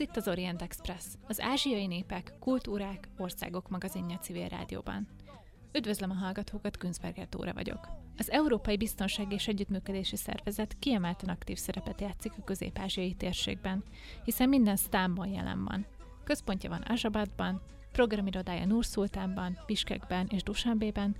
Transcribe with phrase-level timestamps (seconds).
[0.00, 5.08] Ez itt az Orient Express, az ázsiai népek, kultúrák, országok magazinja civil rádióban.
[5.72, 7.88] Üdvözlöm a hallgatókat, Günzberger Tóra vagyok.
[8.16, 13.84] Az Európai Biztonság és Együttműködési Szervezet kiemelten aktív szerepet játszik a közép-ázsiai térségben,
[14.24, 15.86] hiszen minden sztámban jelen van.
[16.24, 17.62] Központja van Azsabadban,
[17.92, 21.16] programirodája Nurszultánban, Biskekben és Dusanbében,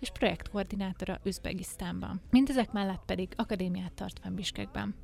[0.00, 2.20] és projektkoordinátora Üzbegisztánban.
[2.30, 4.94] Mindezek mellett pedig akadémiát tart fenn Biskekben.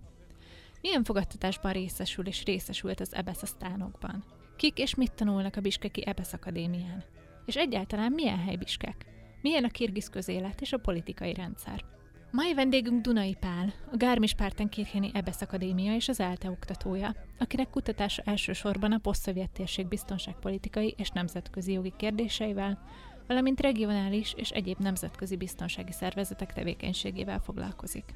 [0.80, 4.24] Milyen fogadtatásban részesül és részesült az EBESZ sztánokban?
[4.56, 7.04] Kik és mit tanulnak a Biskeki EBESZ akadémián?
[7.46, 9.06] És egyáltalán milyen hely Biskek?
[9.42, 11.84] Milyen a kirgiz közélet és a politikai rendszer?
[12.30, 18.22] Mai vendégünk Dunai Pál, a Gármis Pártenkircheni EBESZ Akadémia és az ELTE oktatója, akinek kutatása
[18.24, 22.78] elsősorban a posztszovjet térség biztonságpolitikai és nemzetközi jogi kérdéseivel,
[23.26, 28.14] valamint regionális és egyéb nemzetközi biztonsági szervezetek tevékenységével foglalkozik.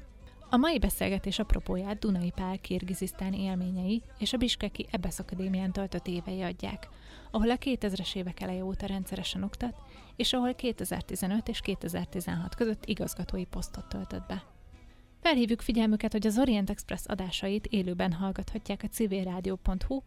[0.53, 6.41] A mai beszélgetés apropóját Dunai Pál kirgizisztáni élményei és a Biskeki Ebesz Akadémián töltött évei
[6.41, 6.89] adják,
[7.31, 9.75] ahol a 2000-es évek eleje óta rendszeresen oktat,
[10.15, 14.43] és ahol 2015 és 2016 között igazgatói posztot töltött be.
[15.21, 20.01] Felhívjuk figyelmüket, hogy az Orient Express adásait élőben hallgathatják a civilrádió.hu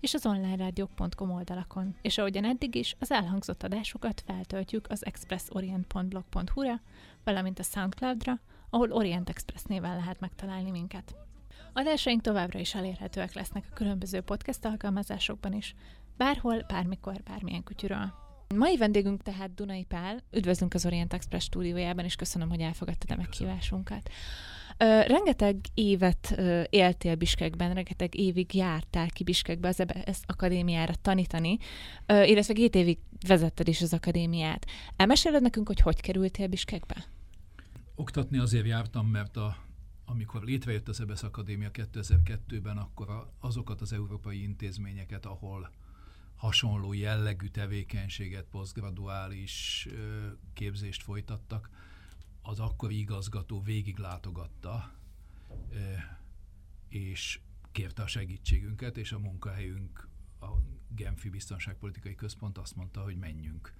[0.00, 6.80] és az onlinerádiók.com oldalakon, és ahogyan eddig is, az elhangzott adásokat feltöltjük az expressorient.blog.hu-ra,
[7.24, 8.40] valamint a Soundcloud-ra,
[8.74, 11.14] ahol Orient Express néven lehet megtalálni minket.
[11.72, 15.74] Adásaink továbbra is elérhetőek lesznek a különböző podcast alkalmazásokban is,
[16.16, 18.14] bárhol, bármikor, bármilyen kutyuról.
[18.54, 23.16] Mai vendégünk tehát Dunai Pál, üdvözlünk az Orient Express stúdiójában, és köszönöm, hogy elfogadtad a
[23.16, 24.10] meghívásunkat.
[24.76, 31.58] Ö, rengeteg évet ö, éltél Biskekben, rengeteg évig jártál ki Biskekbe az EBS akadémiára tanítani,
[32.06, 34.66] ö, illetve két évig vezetted is az akadémiát.
[34.96, 37.04] Elmeséled nekünk, hogy hogy kerültél Biskekbe?
[38.02, 39.56] Oktatni azért jártam, mert a,
[40.04, 45.70] amikor létrejött az EBSZ Akadémia 2002-ben, akkor a, azokat az európai intézményeket, ahol
[46.36, 49.88] hasonló jellegű tevékenységet, posztgraduális
[50.52, 51.70] képzést folytattak,
[52.42, 54.92] az akkori igazgató végiglátogatta,
[55.70, 55.76] ö,
[56.88, 57.40] és
[57.72, 60.08] kérte a segítségünket, és a munkahelyünk,
[60.40, 60.46] a
[60.88, 63.74] Genfi Biztonságpolitikai Központ azt mondta, hogy menjünk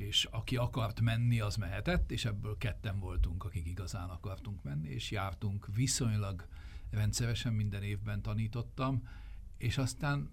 [0.00, 5.10] és aki akart menni, az mehetett, és ebből ketten voltunk, akik igazán akartunk menni, és
[5.10, 6.46] jártunk viszonylag
[6.90, 9.08] rendszeresen minden évben tanítottam,
[9.56, 10.30] és aztán,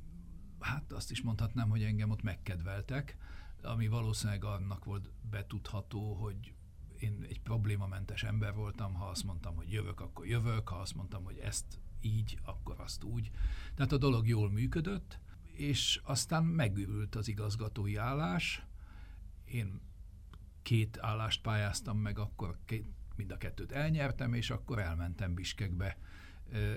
[0.60, 3.18] hát azt is mondhatnám, hogy engem ott megkedveltek,
[3.62, 6.54] ami valószínűleg annak volt betudható, hogy
[7.00, 11.24] én egy problémamentes ember voltam, ha azt mondtam, hogy jövök, akkor jövök, ha azt mondtam,
[11.24, 13.32] hogy ezt így, akkor azt úgy.
[13.76, 15.20] Tehát a dolog jól működött,
[15.52, 18.67] és aztán megürült az igazgatói állás,
[19.48, 19.82] én
[20.62, 22.86] két állást pályáztam meg, akkor két,
[23.16, 25.98] mind a kettőt elnyertem, és akkor elmentem Biskekbe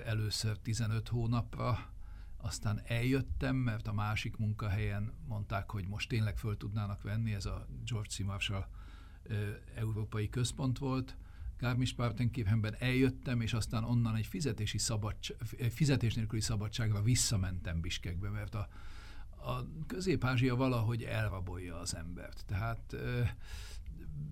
[0.05, 1.91] először 15 hónapra,
[2.37, 7.67] aztán eljöttem, mert a másik munkahelyen mondták, hogy most tényleg föl tudnának venni, ez a
[7.85, 8.19] George C.
[8.19, 8.67] Marshall
[9.75, 11.17] Európai Központ volt,
[11.57, 15.37] Garmisch-Partenkirchenben eljöttem, és aztán onnan egy fizetési szabadság,
[15.69, 18.67] fizetés nélküli szabadságra visszamentem Biskekbe, mert a,
[19.43, 22.43] a Közép-Ázsia valahogy elrabolja az embert.
[22.45, 22.95] Tehát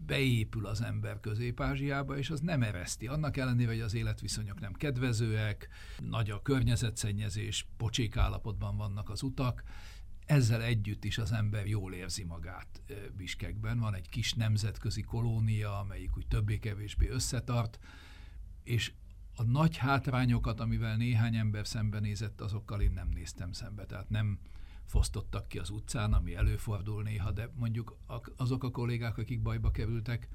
[0.05, 3.07] beépül az ember Közép-Ázsiába, és az nem ereszti.
[3.07, 5.69] Annak ellenére, hogy az életviszonyok nem kedvezőek,
[6.09, 9.63] nagy a környezetszennyezés, pocsék állapotban vannak az utak,
[10.25, 12.81] ezzel együtt is az ember jól érzi magát
[13.17, 13.79] Biskekben.
[13.79, 17.79] Van egy kis nemzetközi kolónia, amelyik úgy többé-kevésbé összetart,
[18.63, 18.93] és
[19.35, 23.85] a nagy hátrányokat, amivel néhány ember szembenézett, azokkal én nem néztem szembe.
[23.85, 24.39] Tehát nem,
[24.89, 27.97] fosztottak ki az utcán, ami előfordul néha, de mondjuk
[28.35, 30.27] azok a kollégák, akik bajba kerültek,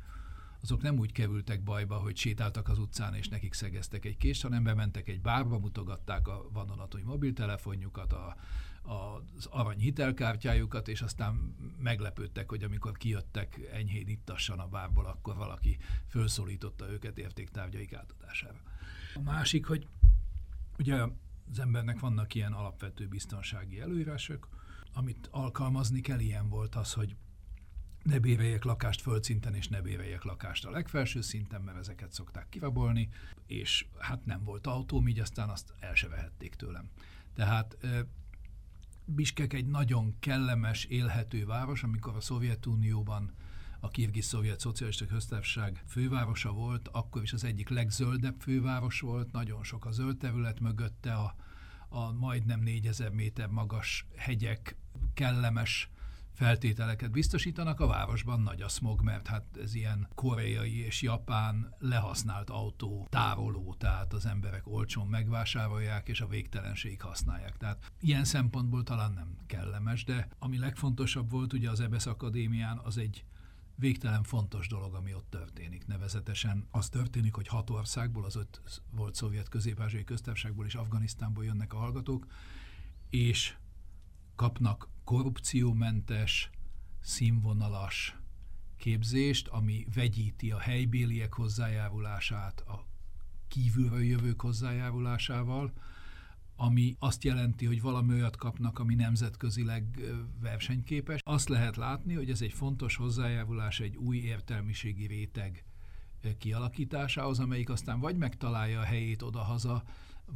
[0.63, 4.63] azok nem úgy kerültek bajba, hogy sétáltak az utcán, és nekik szegeztek egy kést, hanem
[4.63, 8.37] bementek egy bárba, mutogatták a vadonatúj mobiltelefonjukat, a,
[8.83, 15.37] a, az arany hitelkártyájukat, és aztán meglepődtek, hogy amikor kijöttek enyhén ittassan a bárból, akkor
[15.37, 15.77] valaki
[16.07, 18.61] felszólította őket értéktárgyaik átadására.
[19.15, 19.87] A másik, hogy
[20.79, 21.05] ugye
[21.51, 24.49] az embernek vannak ilyen alapvető biztonsági előírások,
[24.93, 27.17] amit alkalmazni kell, ilyen volt az, hogy
[28.03, 33.09] ne béreljek lakást földszinten, és ne béreljek lakást a legfelső szinten, mert ezeket szokták kirabolni,
[33.47, 36.91] és hát nem volt autóm, így aztán azt el se vehették tőlem.
[37.35, 37.77] Tehát
[39.05, 43.35] Biskek egy nagyon kellemes, élhető város, amikor a Szovjetunióban
[43.85, 49.63] a Kirgiz Szovjet Szocialista Köztársaság fővárosa volt, akkor is az egyik legzöldebb főváros volt, nagyon
[49.63, 51.35] sok a zöld terület mögötte, a,
[51.89, 54.77] a majdnem 4000 méter magas hegyek,
[55.15, 55.91] kellemes
[56.33, 62.51] feltételeket biztosítanak, a városban nagy a smog, mert hát ez ilyen koreai és japán lehasznált
[62.51, 67.57] autó tároló, tehát az emberek olcsón megvásárolják, és a végtelenség használják.
[67.57, 72.99] Tehát ilyen szempontból talán nem kellemes, de ami legfontosabb volt ugye az Ebesz Akadémián, az
[72.99, 73.25] egy
[73.77, 75.87] végtelen fontos dolog, ami ott történik.
[75.87, 81.73] Nevezetesen az történik, hogy hat országból, az öt volt szovjet közép köztársaságból és Afganisztánból jönnek
[81.73, 82.27] a hallgatók,
[83.11, 83.57] és
[84.35, 86.51] kapnak korrupciómentes,
[87.01, 88.19] színvonalas
[88.77, 92.87] képzést, ami vegyíti a helybéliek hozzájárulását a
[93.49, 95.73] kívülről jövők hozzájárulásával,
[96.57, 100.01] ami azt jelenti, hogy valami olyat kapnak, ami nemzetközileg
[100.41, 101.21] versenyképes.
[101.25, 105.65] Azt lehet látni, hogy ez egy fontos hozzájárulás egy új értelmiségi réteg
[106.39, 109.85] kialakításához, amelyik aztán vagy megtalálja a helyét odahaza,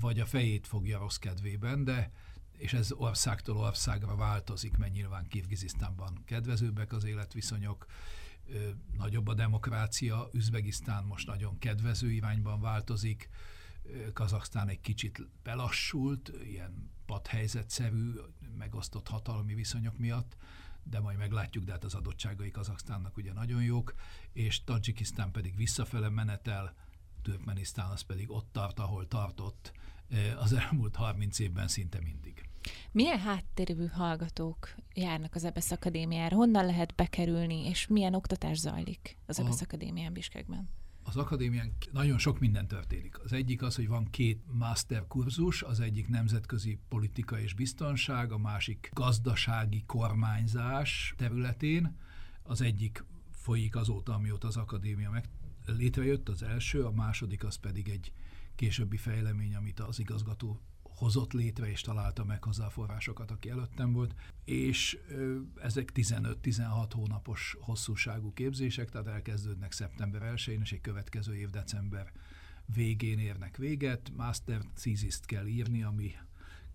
[0.01, 2.11] vagy a fejét fogja rossz kedvében, de
[2.59, 7.87] és ez országtól országra változik, mert nyilván Kirgizisztánban kedvezőbbek az életviszonyok,
[8.97, 13.29] nagyobb a demokrácia, Üzbegisztán most nagyon kedvező irányban változik,
[14.13, 18.13] Kazaksztán egy kicsit belassult, ilyen padhelyzetszerű,
[18.59, 20.37] megosztott hatalmi viszonyok miatt,
[20.83, 23.95] de majd meglátjuk, de hát az adottságai Kazaksztánnak ugye nagyon jók,
[24.33, 26.75] és Tajikisztán pedig visszafele menetel,
[27.23, 29.73] Türkmenisztán az pedig ott tart, ahol tartott
[30.39, 32.49] az elmúlt 30 évben szinte mindig.
[32.93, 36.37] Milyen háttérű hallgatók járnak az EBSZ Akadémiára?
[36.37, 40.69] Honnan lehet bekerülni, és milyen oktatás zajlik az EBSZ Akadémián Biskekben?
[41.09, 43.21] Az akadémián nagyon sok minden történik.
[43.21, 48.39] Az egyik az, hogy van két master kurzus, az egyik nemzetközi politika és biztonság, a
[48.39, 51.97] másik gazdasági kormányzás területén.
[52.43, 55.29] Az egyik folyik azóta, amióta az akadémia meg
[55.67, 58.13] létrejött, az első, a második az pedig egy
[58.55, 60.61] későbbi fejlemény, amit az igazgató
[60.99, 64.15] hozott létre és találta meg hozzá a forrásokat, aki előttem volt,
[64.45, 64.99] és
[65.63, 72.13] ezek 15-16 hónapos hosszúságú képzések, tehát elkezdődnek szeptember 1-én, és egy következő év december
[72.75, 74.13] végén érnek véget.
[74.17, 76.15] Master thesis kell írni, ami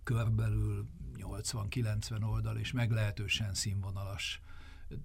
[0.04, 0.88] körbelül
[1.18, 4.42] 80-90 oldal, és meglehetősen színvonalas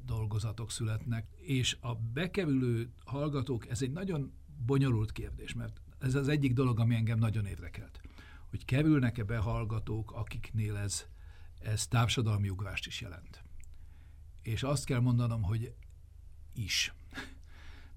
[0.04, 1.26] dolgozatok születnek.
[1.36, 4.32] És a bekerülő hallgatók, ez egy nagyon
[4.66, 8.00] bonyolult kérdés, mert ez az egyik dolog, ami engem nagyon érdekelt
[8.50, 11.06] hogy kerülnek-e behallgatók, akiknél ez,
[11.60, 13.42] ez társadalmi ugrást is jelent.
[14.42, 15.74] És azt kell mondanom, hogy
[16.54, 16.94] is.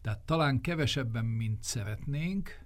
[0.01, 2.65] Tehát talán kevesebben, mint szeretnénk,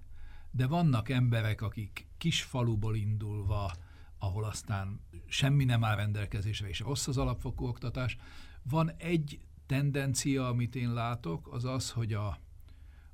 [0.50, 3.72] de vannak emberek, akik kis faluból indulva,
[4.18, 8.16] ahol aztán semmi nem áll rendelkezésre, és rossz az alapfokú oktatás.
[8.62, 12.38] Van egy tendencia, amit én látok, az az, hogy a,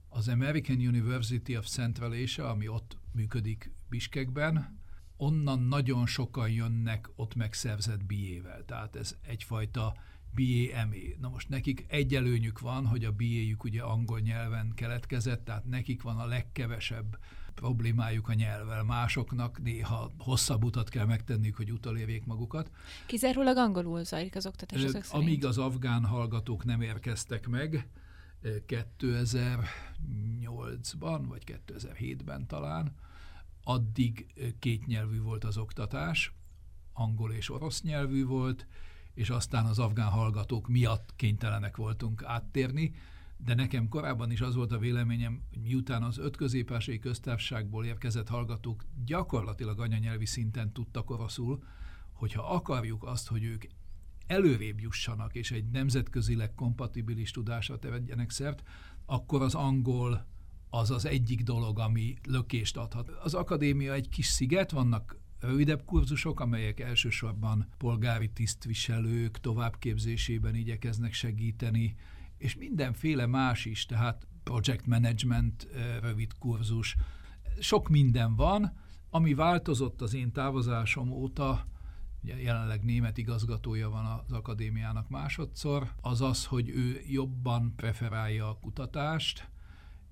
[0.08, 4.80] az American University of Central Asia, ami ott működik Biskekben,
[5.16, 8.64] onnan nagyon sokan jönnek ott megszerzett BA-vel.
[8.64, 9.94] Tehát ez egyfajta
[10.34, 11.16] BA-ME.
[11.20, 16.02] Na most nekik egy előnyük van, hogy a BA-jük ugye angol nyelven keletkezett, tehát nekik
[16.02, 17.18] van a legkevesebb
[17.54, 18.82] problémájuk a nyelvvel.
[18.82, 22.70] Másoknak néha hosszabb utat kell megtenniük, hogy utolérjék magukat.
[23.06, 27.88] Kizárólag angolul zajlik az oktatás ezek Amíg az afgán hallgatók nem érkeztek meg,
[28.42, 32.94] 2008-ban, vagy 2007-ben talán,
[33.62, 34.26] addig
[34.58, 36.34] kétnyelvű volt az oktatás,
[36.92, 38.66] angol és orosz nyelvű volt,
[39.14, 42.94] és aztán az afgán hallgatók miatt kénytelenek voltunk áttérni,
[43.36, 48.28] de nekem korábban is az volt a véleményem, hogy miután az öt középásai köztársaságból érkezett
[48.28, 51.62] hallgatók gyakorlatilag anyanyelvi szinten tudtak oroszul,
[52.12, 53.64] hogyha akarjuk azt, hogy ők
[54.26, 58.62] előrébb jussanak, és egy nemzetközileg kompatibilis tudásra tegyenek szert,
[59.06, 60.26] akkor az angol
[60.74, 63.08] az az egyik dolog, ami lökést adhat.
[63.08, 71.94] Az akadémia egy kis sziget, vannak rövidebb kurzusok, amelyek elsősorban polgári tisztviselők továbbképzésében igyekeznek segíteni,
[72.38, 75.68] és mindenféle más is, tehát project management
[76.00, 76.96] rövid kurzus.
[77.60, 78.72] Sok minden van,
[79.10, 81.66] ami változott az én távozásom óta,
[82.22, 88.58] ugye jelenleg német igazgatója van az akadémiának másodszor, az az, hogy ő jobban preferálja a
[88.60, 89.50] kutatást,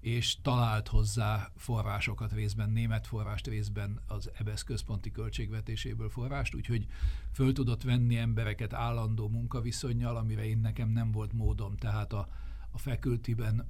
[0.01, 6.87] és talált hozzá forrásokat részben, német forrást részben az EBSZ központi költségvetéséből forrást, úgyhogy
[7.33, 12.29] föl tudott venni embereket állandó munkaviszonyjal, amire én nekem nem volt módom, tehát a,
[12.71, 13.69] a facultyben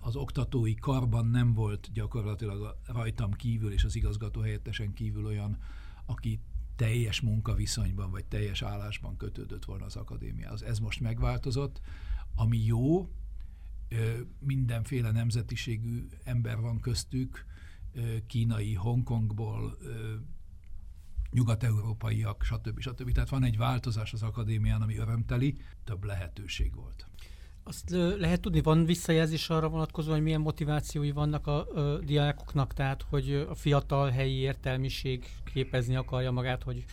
[0.00, 5.58] az oktatói karban nem volt gyakorlatilag rajtam kívül és az igazgató helyettesen kívül olyan,
[6.06, 6.40] aki
[6.76, 10.62] teljes munkaviszonyban vagy teljes állásban kötődött volna az akadémiához.
[10.62, 11.80] Ez most megváltozott,
[12.34, 13.10] ami jó,
[14.38, 17.44] mindenféle nemzetiségű ember van köztük,
[18.26, 19.78] kínai, Hongkongból,
[21.30, 22.80] nyugat-európaiak, stb.
[22.80, 23.12] stb.
[23.12, 27.06] Tehát van egy változás az akadémián, ami örömteli, több lehetőség volt.
[27.62, 33.02] Azt lehet tudni, van visszajelzés arra vonatkozóan, hogy milyen motivációi vannak a, a diákoknak, tehát
[33.02, 36.84] hogy a fiatal helyi értelmiség képezni akarja magát, hogy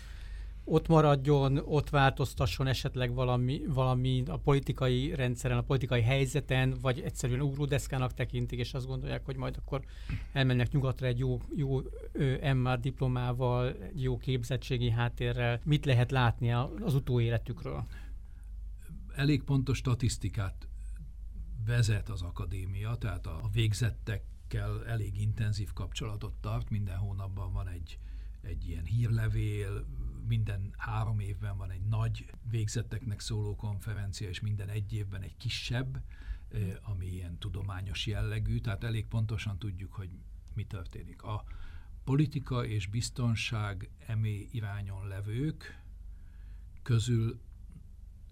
[0.65, 7.41] ott maradjon, ott változtasson esetleg valami, valami a politikai rendszeren, a politikai helyzeten, vagy egyszerűen
[7.41, 9.85] ugródeszkának tekintik, és azt gondolják, hogy majd akkor
[10.33, 11.81] elmennek nyugatra egy jó, jó
[12.53, 15.59] MR diplomával, egy jó képzettségi háttérrel.
[15.63, 17.85] Mit lehet látni az utóéletükről?
[19.15, 20.67] Elég pontos statisztikát
[21.65, 27.99] vezet az akadémia, tehát a végzettekkel elég intenzív kapcsolatot tart, minden hónapban van egy,
[28.41, 29.85] egy ilyen hírlevél,
[30.27, 36.03] minden három évben van egy nagy végzetteknek szóló konferencia, és minden egy évben egy kisebb,
[36.81, 40.09] ami ilyen tudományos jellegű, tehát elég pontosan tudjuk, hogy
[40.53, 41.21] mi történik.
[41.21, 41.43] A
[42.03, 45.83] politika és biztonság emé irányon levők
[46.81, 47.39] közül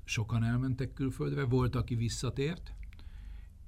[0.03, 2.73] sokan elmentek külföldre, volt, aki visszatért,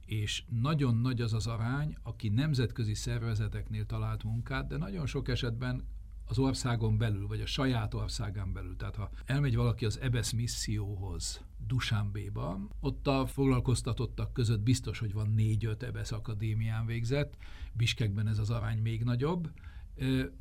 [0.06, 5.88] és nagyon nagy az az arány, aki nemzetközi szervezeteknél talált munkát, de nagyon sok esetben
[6.26, 8.76] az országon belül, vagy a saját országán belül.
[8.76, 15.30] Tehát ha elmegy valaki az EBESZ misszióhoz, Dusánbéba, ott a foglalkoztatottak között biztos, hogy van
[15.30, 17.38] négy-öt EBESZ akadémián végzett,
[17.74, 19.52] Biskekben ez az arány még nagyobb,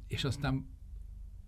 [0.09, 0.67] és aztán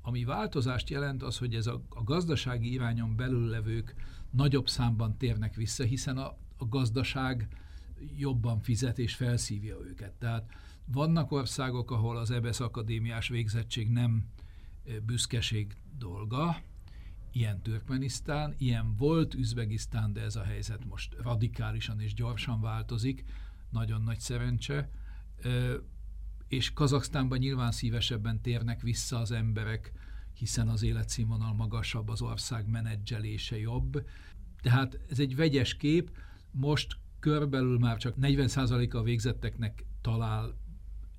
[0.03, 3.95] ami változást jelent az, hogy ez a, a gazdasági irányon belül levők
[4.31, 7.49] nagyobb számban térnek vissza, hiszen a, a gazdaság
[8.17, 10.13] jobban fizet és felszívja őket.
[10.13, 10.51] Tehát
[10.87, 14.25] vannak országok, ahol az EBSZ akadémiás végzettség nem
[15.07, 16.57] büszkeség dolga,
[17.33, 23.25] ilyen Türkmenisztán, ilyen volt Üzbegisztán, de ez a helyzet most radikálisan és gyorsan változik,
[23.71, 24.91] nagyon nagy szerencse,
[26.49, 29.93] és Kazaksztánban nyilván szívesebben térnek vissza az emberek,
[30.33, 34.07] hiszen az életszínvonal magasabb, az ország menedzselése jobb.
[34.61, 36.11] Tehát ez egy vegyes kép,
[36.51, 40.55] most körbelül már csak 40%-a a végzetteknek talál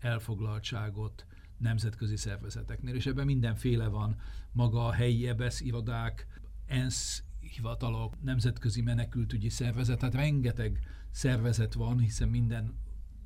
[0.07, 1.25] elfoglaltságot
[1.57, 4.15] nemzetközi szervezeteknél, és ebben mindenféle van,
[4.51, 6.27] maga a helyi EBESZ irodák,
[6.65, 10.79] ENSZ hivatalok, nemzetközi menekültügyi szervezet, tehát rengeteg
[11.11, 12.77] szervezet van, hiszen minden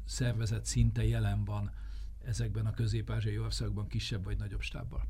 [0.06, 1.72] szervezet szinte jelen van
[2.26, 5.10] ezekben a közép-ázsiai országban kisebb vagy nagyobb stábbal.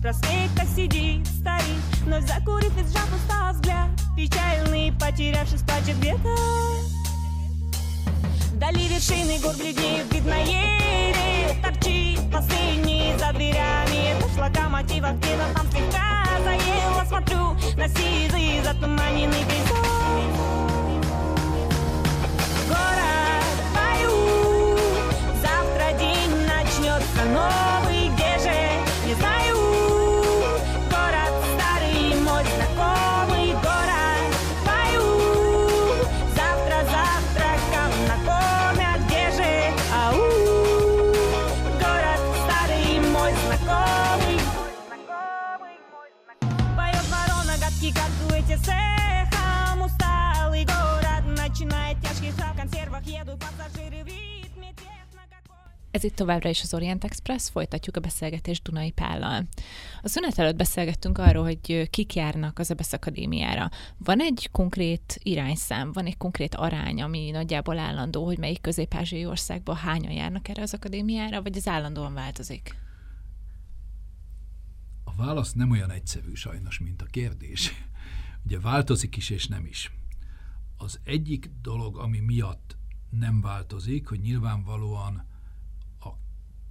[0.00, 6.28] Проспекта сидит старик Вновь закурив и сжав устал взгляд Печальный, потерявшись, плачет где-то
[8.52, 12.20] Вдали вершины гор бледнеют, видно еле Торчит.
[12.32, 19.80] Последний за дверями Это ж локомотива, где-то там слегка заело Смотрю на сизый затуманенный пейзаж
[22.68, 24.78] Город в бою
[25.42, 27.79] Завтра день начнется новый
[56.00, 59.46] Ez itt továbbra is az Orient Express, folytatjuk a beszélgetést Dunai Pállal.
[60.02, 63.70] A szünet előtt beszélgettünk arról, hogy kik járnak az EBSZ Akadémiára.
[63.98, 69.76] Van egy konkrét irányszám, van egy konkrét arány, ami nagyjából állandó, hogy melyik közép-ázsiai országban
[69.76, 72.76] hányan járnak erre az akadémiára, vagy ez állandóan változik?
[75.04, 77.72] A válasz nem olyan egyszerű sajnos, mint a kérdés.
[78.46, 79.92] Ugye változik is és nem is.
[80.76, 82.76] Az egyik dolog, ami miatt
[83.10, 85.28] nem változik, hogy nyilvánvalóan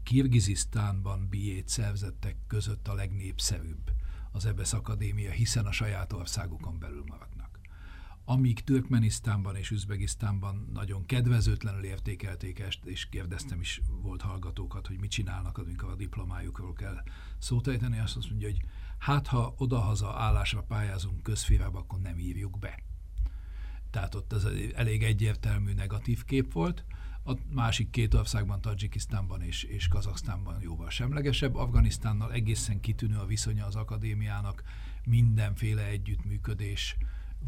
[0.09, 3.91] Kirgizisztánban biét szerzettek között a legnépszerűbb
[4.31, 7.59] az EBSZ Akadémia, hiszen a saját országukon belül maradnak.
[8.25, 15.11] Amíg Türkmenisztánban és Üzbegisztánban nagyon kedvezőtlenül értékelték ezt, és kérdeztem is volt hallgatókat, hogy mit
[15.11, 17.03] csinálnak, amikor a diplomájukról kell
[17.37, 18.61] szót ejteni, azt mondja, hogy
[18.97, 22.83] hát ha odahaza állásra pályázunk közférába, akkor nem írjuk be.
[23.89, 26.85] Tehát ott ez elég egyértelmű negatív kép volt.
[27.29, 31.55] A másik két országban, Tajikisztánban és, és Kazaksztánban jóval semlegesebb.
[31.55, 34.63] Afganisztánnal egészen kitűnő a viszonya az akadémiának,
[35.05, 36.98] mindenféle együttműködés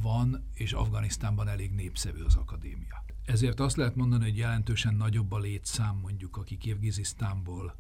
[0.02, 3.06] van, és Afganisztánban elég népszerű az akadémia.
[3.26, 7.76] Ezért azt lehet mondani, hogy jelentősen nagyobb a létszám mondjuk, aki Kirgizisztánból,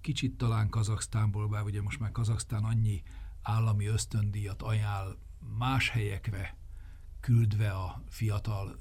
[0.00, 3.02] kicsit talán Kazaksztánból, bár ugye most már Kazaksztán annyi
[3.42, 5.16] állami ösztöndíjat ajánl
[5.58, 6.56] más helyekre,
[7.20, 8.78] küldve a fiatal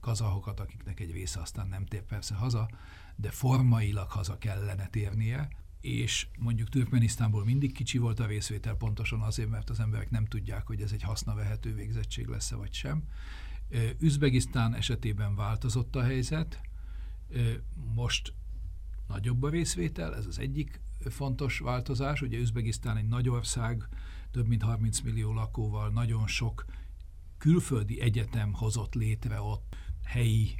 [0.00, 2.68] kazahokat, akiknek egy része aztán nem tér persze haza,
[3.16, 5.48] de formailag haza kellene térnie,
[5.80, 10.66] és mondjuk Türkmenisztánból mindig kicsi volt a részvétel, pontosan azért, mert az emberek nem tudják,
[10.66, 13.02] hogy ez egy hasznavehető végzettség lesz-e vagy sem.
[13.98, 16.60] Üzbegisztán esetében változott a helyzet,
[17.94, 18.32] most
[19.08, 22.22] nagyobb a részvétel, ez az egyik fontos változás.
[22.22, 23.88] Ugye Üzbegisztán egy nagy ország,
[24.30, 26.64] több mint 30 millió lakóval, nagyon sok
[27.38, 30.54] külföldi egyetem hozott létre ott helyi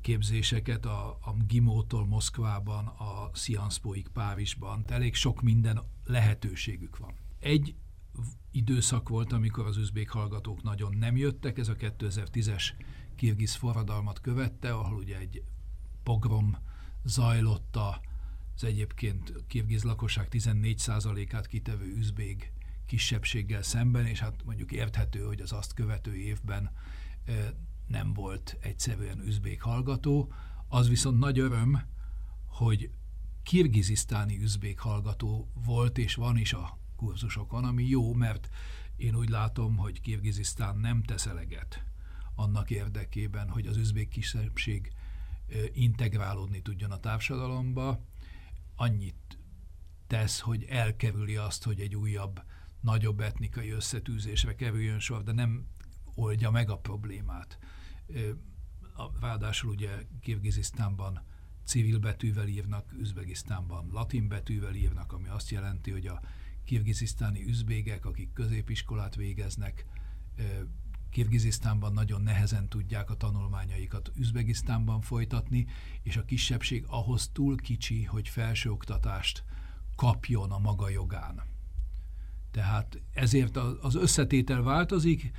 [0.00, 4.84] képzéseket a, a Gimótól Moszkvában, a Szianszpóig Párizsban.
[4.88, 7.14] Elég sok minden lehetőségük van.
[7.38, 7.74] Egy
[8.50, 12.64] időszak volt, amikor az üzbék hallgatók nagyon nem jöttek, ez a 2010-es
[13.16, 15.42] kirgiz forradalmat követte, ahol ugye egy
[16.02, 16.56] pogrom
[17.04, 22.52] zajlott az egyébként kirgiz lakosság 14%-át kitevő üzbég
[22.90, 26.70] kisebbséggel szemben, és hát mondjuk érthető, hogy az azt követő évben
[27.86, 30.32] nem volt egyszerűen üzbék hallgató.
[30.68, 31.82] Az viszont nagy öröm,
[32.46, 32.90] hogy
[33.42, 38.48] kirgizisztáni üzbék hallgató volt és van is a kurzusokon, ami jó, mert
[38.96, 41.84] én úgy látom, hogy Kirgizisztán nem tesz eleget
[42.34, 44.92] annak érdekében, hogy az üzbék kisebbség
[45.72, 48.04] integrálódni tudjon a társadalomba.
[48.76, 49.38] Annyit
[50.06, 52.42] tesz, hogy elkerüli azt, hogy egy újabb,
[52.80, 55.66] nagyobb etnikai összetűzésre kerüljön sor, de nem
[56.14, 57.58] oldja meg a problémát.
[59.20, 61.22] Ráadásul ugye Kirgizisztánban
[61.64, 66.20] civil betűvel írnak, Üzbegisztánban latin betűvel írnak, ami azt jelenti, hogy a
[66.64, 69.86] kirgizisztáni üzbégek, akik középiskolát végeznek,
[71.10, 75.66] Kirgizisztánban nagyon nehezen tudják a tanulmányaikat Üzbegisztánban folytatni,
[76.02, 79.44] és a kisebbség ahhoz túl kicsi, hogy felsőoktatást
[79.96, 81.42] kapjon a maga jogán.
[82.50, 85.30] Tehát ezért az összetétel változik,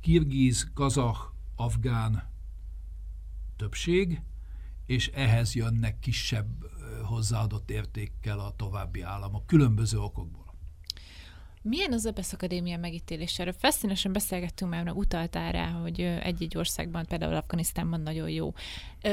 [0.00, 1.18] kirgiz, kazah,
[1.56, 2.30] afgán
[3.56, 4.20] többség,
[4.86, 6.46] és ehhez jönnek kisebb
[7.04, 10.54] hozzáadott értékkel a további államok, különböző okokból.
[11.62, 13.42] Milyen az EBSZ Akadémia megítélése?
[13.42, 18.54] Erről feszínesen beszélgettünk már, utaltál rá, hogy egy-egy országban, például Afganisztánban nagyon jó.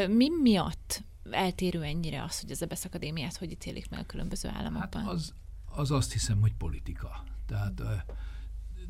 [0.08, 5.02] Mi miatt eltérő ennyire az, hogy az EBSZ Akadémiát hogy ítélik meg a különböző államokban?
[5.02, 5.34] Hát az,
[5.66, 7.24] az azt hiszem, hogy politika.
[7.50, 8.06] Tehát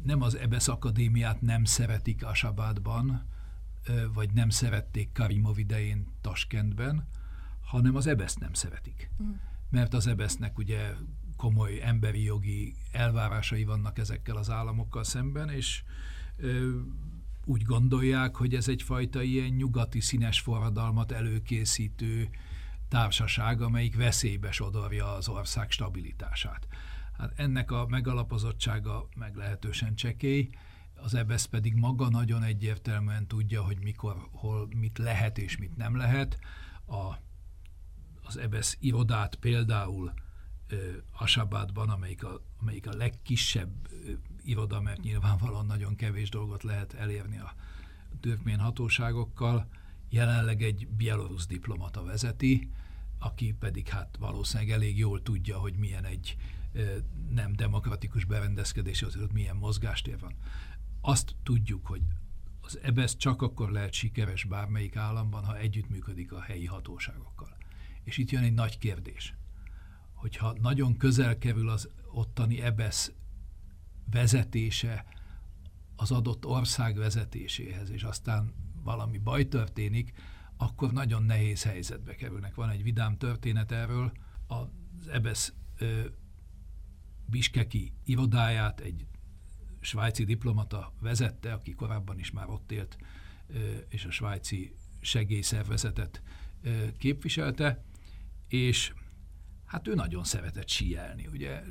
[0.03, 3.25] nem az EBSZ Akadémiát nem szeretik Asabádban,
[4.13, 7.07] vagy nem szerették Karimov idején Taskentben,
[7.61, 9.09] hanem az EBSZ nem szeretik.
[9.23, 9.31] Mm.
[9.69, 10.93] Mert az EBSZ-nek ugye
[11.35, 15.83] komoly emberi jogi elvárásai vannak ezekkel az államokkal szemben, és
[16.37, 16.79] ö,
[17.45, 22.29] úgy gondolják, hogy ez egyfajta ilyen nyugati színes forradalmat előkészítő
[22.87, 26.67] társaság, amelyik veszélybe sodorja az ország stabilitását.
[27.19, 30.49] Hát ennek a megalapozottsága meglehetősen csekély,
[30.95, 35.97] az EBSZ pedig maga nagyon egyértelműen tudja, hogy mikor, hol mit lehet és mit nem
[35.97, 36.39] lehet.
[36.85, 37.13] A,
[38.23, 40.13] az EBSZ irodát például
[41.11, 43.89] Asabádban, amelyik a, amelyik a legkisebb
[44.43, 47.53] iroda, mert nyilvánvalóan nagyon kevés dolgot lehet elérni a
[48.19, 49.67] türkmén hatóságokkal,
[50.09, 52.69] jelenleg egy bielorusz diplomata vezeti,
[53.19, 56.35] aki pedig hát valószínűleg elég jól tudja, hogy milyen egy
[57.29, 60.35] nem demokratikus berendezkedés, az ott milyen mozgástér van.
[61.01, 62.01] Azt tudjuk, hogy
[62.61, 67.57] az EBSZ csak akkor lehet sikeres bármelyik államban, ha együttműködik a helyi hatóságokkal.
[68.03, 69.33] És itt jön egy nagy kérdés
[70.19, 73.11] hogyha nagyon közel kerül az ottani EBESZ
[74.11, 75.05] vezetése
[75.95, 78.53] az adott ország vezetéséhez, és aztán
[78.83, 80.13] valami baj történik,
[80.61, 82.55] akkor nagyon nehéz helyzetbe kerülnek.
[82.55, 84.11] Van egy vidám történet erről,
[84.47, 84.67] az
[85.11, 86.01] EBESZ ö,
[87.25, 89.05] biskeki irodáját egy
[89.79, 92.97] svájci diplomata vezette, aki korábban is már ott élt,
[93.47, 96.21] ö, és a svájci segélyszervezetet
[96.61, 97.83] ö, képviselte,
[98.47, 98.93] és
[99.65, 101.27] hát ő nagyon szeretett síelni.
[101.27, 101.63] Ugye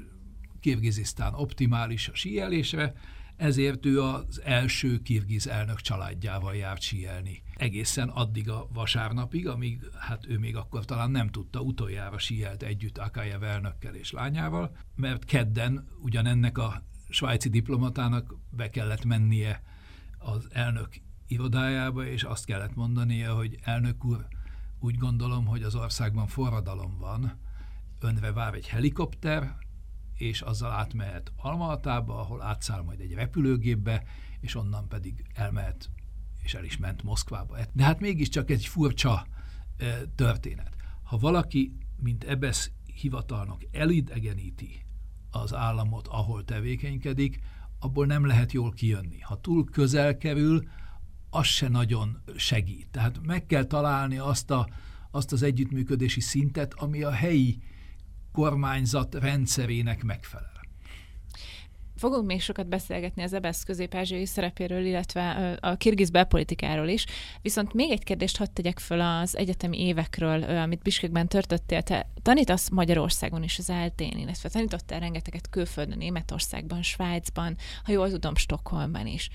[0.61, 2.95] Kirgizisztán optimális a síelésre,
[3.37, 7.43] ezért ő az első kirgiz elnök családjával járt síelni.
[7.59, 12.99] Egészen addig a vasárnapig, amíg hát ő még akkor talán nem tudta, utoljára síelt együtt
[12.99, 19.63] Akajev elnökkel és lányával, mert kedden ugyanennek a svájci diplomatának be kellett mennie
[20.19, 20.89] az elnök
[21.27, 24.27] irodájába, és azt kellett mondania, hogy elnök úr,
[24.81, 27.39] úgy gondolom, hogy az országban forradalom van,
[28.01, 29.57] önre vár egy helikopter,
[30.15, 34.05] és azzal átmehet Almalatába, ahol átszáll majd egy repülőgépbe,
[34.41, 35.91] és onnan pedig elmehet,
[36.49, 37.57] és el is ment Moszkvába.
[37.73, 39.27] De hát mégiscsak egy furcsa
[40.15, 40.75] történet.
[41.03, 44.85] Ha valaki, mint Ebesz hivatalnok elidegeníti
[45.31, 47.41] az államot, ahol tevékenykedik,
[47.79, 49.19] abból nem lehet jól kijönni.
[49.21, 50.69] Ha túl közel kerül,
[51.31, 52.89] az se nagyon segít.
[52.91, 54.69] Tehát meg kell találni azt, a,
[55.11, 57.63] azt az együttműködési szintet, ami a helyi
[58.33, 60.58] kormányzat rendszerének megfelel.
[61.99, 67.07] Fogunk még sokat beszélgetni az EBSZ közép szerepéről, illetve a kirgiz belpolitikáról is.
[67.43, 71.83] Viszont még egy kérdést hadd tegyek föl az egyetemi évekről, amit Biskekben törtöttél.
[71.83, 78.35] Te tanítasz Magyarországon is az eltén, illetve tanítottál rengeteget külföldön, Németországban, Svájcban, ha jól tudom,
[78.35, 79.29] Stockholmban is.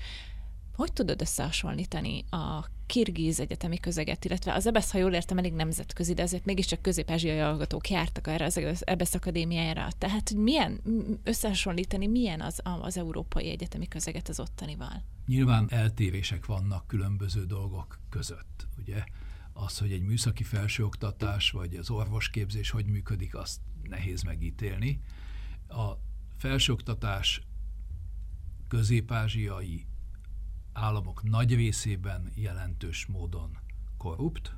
[0.74, 6.14] Hogy tudod összehasonlítani a kirgiz egyetemi közeget, illetve az EBSZ, ha jól értem, elég nemzetközi,
[6.14, 9.88] de azért mégiscsak közép-ázsiai hallgatók jártak erre az EBSZ akadémiára.
[9.98, 10.80] Tehát, hogy milyen
[11.22, 15.02] összehasonlítani, milyen az, az európai egyetemi közeget az ottanival?
[15.26, 19.04] Nyilván eltérések vannak különböző dolgok között, ugye?
[19.52, 25.00] Az, hogy egy műszaki felsőoktatás vagy az orvosképzés hogy működik, azt nehéz megítélni.
[25.68, 25.92] A
[26.36, 27.40] felsőoktatás
[28.68, 29.86] közép-ázsiai
[30.74, 33.58] államok nagy részében jelentős módon
[33.96, 34.54] korrupt,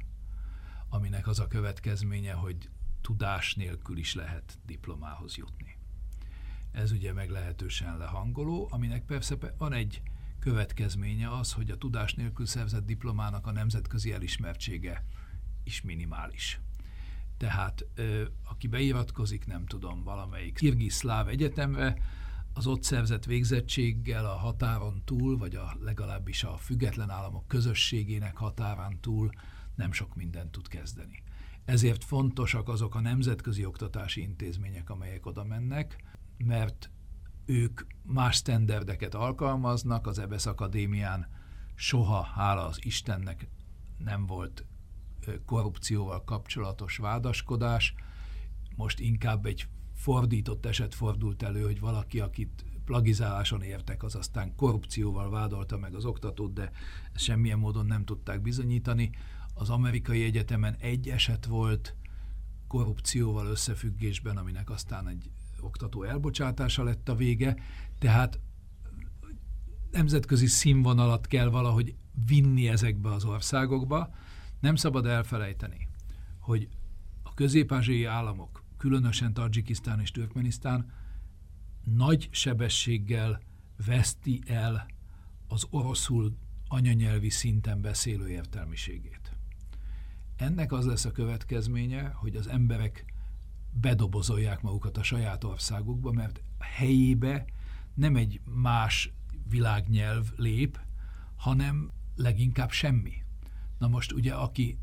[0.88, 5.76] aminek az a következménye, hogy tudás nélkül is lehet diplomához jutni.
[6.72, 10.02] Ez ugye meglehetősen lehangoló, aminek persze van egy
[10.38, 15.04] következménye az, hogy a tudás nélkül szerzett diplomának a nemzetközi elismertsége
[15.64, 16.60] is minimális.
[17.36, 17.86] Tehát
[18.44, 21.96] aki beiratkozik, nem tudom, valamelyik kirgiz-szláv egyetemre,
[22.56, 29.00] az ott szerzett végzettséggel a határon túl, vagy a legalábbis a független államok közösségének határán
[29.00, 29.30] túl
[29.74, 31.22] nem sok mindent tud kezdeni.
[31.64, 36.04] Ezért fontosak azok a nemzetközi oktatási intézmények, amelyek oda mennek,
[36.36, 36.90] mert
[37.44, 41.28] ők más sztenderdeket alkalmaznak, az EBSZ Akadémián
[41.74, 43.48] soha, hála az Istennek
[43.98, 44.64] nem volt
[45.44, 47.94] korrupcióval kapcsolatos vádaskodás,
[48.76, 49.68] most inkább egy
[50.06, 56.04] fordított eset fordult elő, hogy valaki, akit plagizáláson értek, az aztán korrupcióval vádolta meg az
[56.04, 56.70] oktatót, de
[57.14, 59.10] semmilyen módon nem tudták bizonyítani.
[59.54, 61.96] Az amerikai egyetemen egy eset volt
[62.68, 67.56] korrupcióval összefüggésben, aminek aztán egy oktató elbocsátása lett a vége,
[67.98, 68.40] tehát
[69.90, 71.94] nemzetközi színvonalat kell valahogy
[72.26, 74.14] vinni ezekbe az országokba.
[74.60, 75.88] Nem szabad elfelejteni,
[76.38, 76.68] hogy
[77.22, 77.72] a közép
[78.08, 80.92] államok különösen Tajikisztán és Türkmenisztán
[81.84, 83.40] nagy sebességgel
[83.86, 84.86] veszti el
[85.48, 86.36] az oroszul
[86.68, 89.36] anyanyelvi szinten beszélő értelmiségét.
[90.36, 93.04] Ennek az lesz a következménye, hogy az emberek
[93.70, 97.44] bedobozolják magukat a saját országukba, mert helyébe
[97.94, 99.12] nem egy más
[99.48, 100.80] világnyelv lép,
[101.36, 103.12] hanem leginkább semmi.
[103.78, 104.78] Na most ugye, aki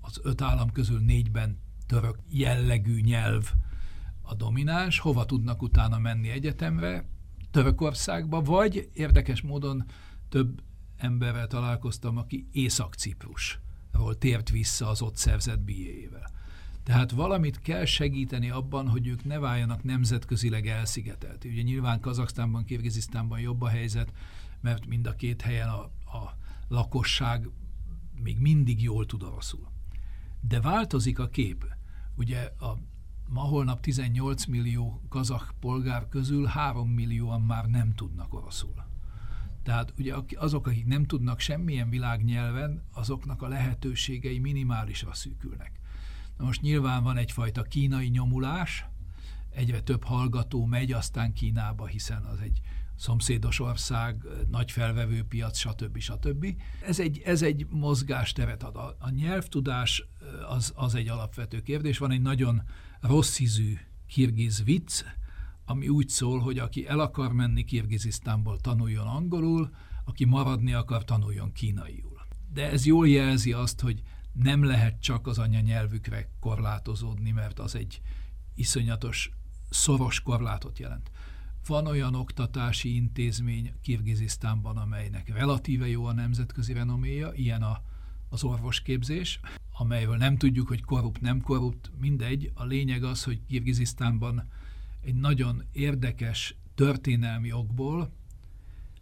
[0.00, 3.52] az öt állam közül négyben török jellegű nyelv
[4.22, 7.04] a domináns, hova tudnak utána menni egyetemre,
[7.50, 9.84] Törökországba, vagy érdekes módon
[10.28, 10.62] több
[10.96, 16.30] emberrel találkoztam, aki Észak-Ciprusról tért vissza az ott szerzett biéjével.
[16.82, 21.44] Tehát valamit kell segíteni abban, hogy ők ne váljanak nemzetközileg elszigetelt.
[21.44, 24.12] Ugye nyilván Kazaksztánban, Kirgizisztánban jobb a helyzet,
[24.60, 25.80] mert mind a két helyen a,
[26.18, 26.36] a
[26.68, 27.48] lakosság
[28.22, 29.68] még mindig jól tud oroszul.
[30.40, 31.77] De változik a kép.
[32.18, 32.78] Ugye a
[33.28, 38.74] ma holnap 18 millió kazak polgár közül 3 millióan már nem tudnak oroszul.
[39.62, 45.80] Tehát ugye azok, akik nem tudnak semmilyen világnyelven, azoknak a lehetőségei minimálisra szűkülnek.
[46.36, 48.84] Na most nyilván van egyfajta kínai nyomulás,
[49.50, 52.60] egyre több hallgató megy aztán Kínába, hiszen az egy
[52.98, 55.98] szomszédos ország, nagy felvevőpiac, stb.
[55.98, 56.46] stb.
[56.86, 58.76] Ez egy, ez egy mozgásteret ad.
[58.76, 60.08] A, a nyelvtudás
[60.48, 61.98] az, az egy alapvető kérdés.
[61.98, 62.62] Van egy nagyon
[63.00, 65.02] rossz ízű kirgiz vicc,
[65.64, 69.70] ami úgy szól, hogy aki el akar menni Kirgizisztánból, tanuljon angolul,
[70.04, 72.26] aki maradni akar, tanuljon kínaiul.
[72.52, 78.00] De ez jól jelzi azt, hogy nem lehet csak az anyanyelvükre korlátozódni, mert az egy
[78.54, 79.30] iszonyatos,
[79.70, 81.10] szoros korlátot jelent.
[81.66, 87.82] Van olyan oktatási intézmény Kirgizisztánban, amelynek relatíve jó a nemzetközi renoméja, ilyen a,
[88.28, 89.40] az orvosképzés,
[89.72, 92.50] amelyről nem tudjuk, hogy korrupt, nem korrupt, mindegy.
[92.54, 94.50] A lényeg az, hogy Kirgizisztánban
[95.00, 98.10] egy nagyon érdekes történelmi okból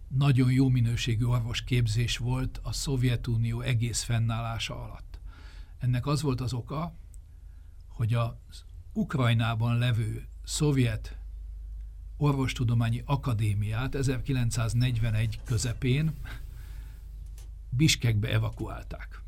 [0.08, 5.20] nagyon jó minőségű orvosképzés volt a Szovjetunió egész fennállása alatt.
[5.78, 6.94] Ennek az volt az oka,
[7.88, 11.15] hogy az Ukrajnában levő szovjet
[12.16, 16.12] orvostudományi akadémiát 1941 közepén
[17.70, 19.22] Biskekbe evakuálták.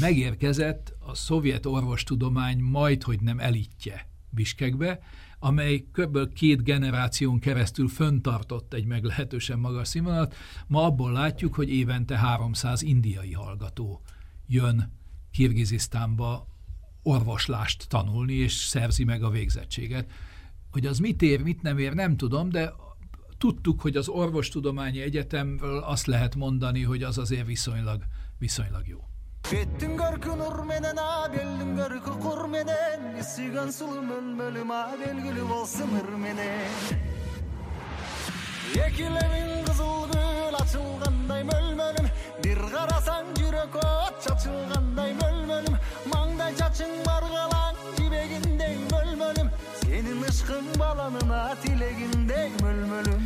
[0.00, 5.00] Megérkezett a szovjet orvostudomány majd, hogy nem elitje Biskekbe,
[5.38, 6.32] amely kb.
[6.32, 10.34] két generáción keresztül föntartott egy meglehetősen magas színvonalat.
[10.66, 14.02] Ma abból látjuk, hogy évente 300 indiai hallgató
[14.46, 14.92] jön
[15.30, 16.46] Kirgizisztánba
[17.02, 20.10] orvoslást tanulni, és szerzi meg a végzettséget.
[20.71, 22.73] Hogy az mit ér, mit nem ér, nem tudom, de
[23.37, 28.03] tudtuk, hogy az orvostudományi egyetemről azt lehet mondani, hogy az azért viszonylag,
[28.37, 28.99] viszonylag jó.
[29.41, 35.95] Кеттің көркі нұр менен а белдің көркі құр менен сүйген сұлу мөлмөлүм а белгілі болсын
[35.97, 36.93] ыр менен
[38.85, 42.11] екілемин қызыл гүл açılғандай мөлмөлүм
[42.45, 45.17] бір қарасаң жүрек от шашылғандай
[50.85, 53.23] ышқың баланына тілегіндей мөлмөлүм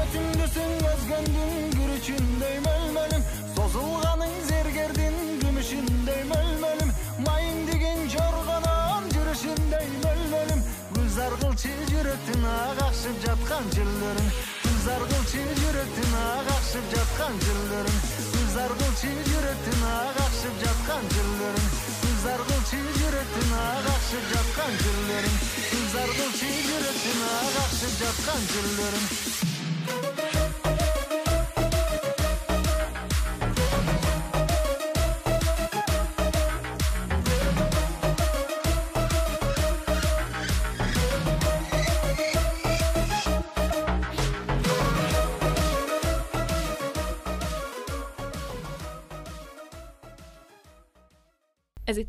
[0.00, 6.94] өтімдісің өзгендің күрішіндей мөлмөлім созылғаның зергердің күмішіндей мөлмөлім
[7.26, 10.64] майың деген жорғанын жүрішіндей мөлмөлім
[10.96, 14.32] гүлзар қылчы жүректің ағашып жатқан жерлерін
[14.64, 18.00] гүлзар қылчы жүректің ағашып жатқан жерлерін
[18.32, 21.81] гүлзар қылчы жүректің ағашып жатқан жерлерін
[22.32, 29.21] гүлзар қылчы жүректің ағашып жатқан жерлерін гүлзар қылчы жүректің ағашып жатқан жерлерін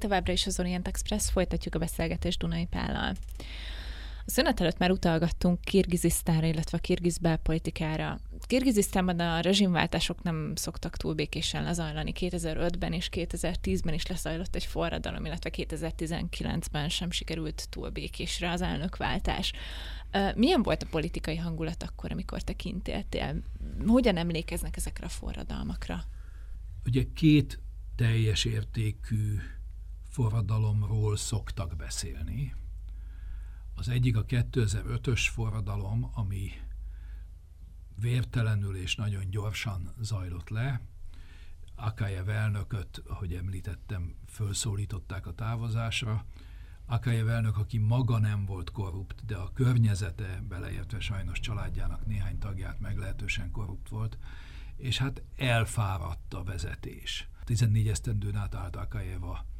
[0.04, 3.14] továbbra is az Orient Express, folytatjuk a beszélgetést Dunai Pállal.
[4.26, 8.18] A szünet előtt már utalgattunk Kirgizisztánra, illetve a kirgiz belpolitikára.
[8.46, 12.12] Kirgizisztánban a rezsimváltások nem szoktak túl békésen lezajlani.
[12.20, 19.52] 2005-ben és 2010-ben is lezajlott egy forradalom, illetve 2019-ben sem sikerült túl békésre az elnökváltás.
[20.34, 23.42] Milyen volt a politikai hangulat akkor, amikor te kint éltél?
[23.86, 26.04] Hogyan emlékeznek ezekre a forradalmakra?
[26.84, 27.58] Ugye két
[27.96, 29.38] teljes értékű
[30.14, 32.54] forradalomról szoktak beszélni.
[33.74, 36.50] Az egyik a 2005-ös forradalom, ami
[38.00, 40.80] vértelenül és nagyon gyorsan zajlott le.
[41.74, 46.24] Akajev elnököt, ahogy említettem, felszólították a távozásra.
[46.86, 52.80] Akajev elnök, aki maga nem volt korrupt, de a környezete, beleértve sajnos családjának néhány tagját
[52.80, 54.18] meglehetősen korrupt volt,
[54.76, 57.28] és hát elfáradt a vezetés.
[57.44, 59.52] 14 esztendőn át állt Akajev a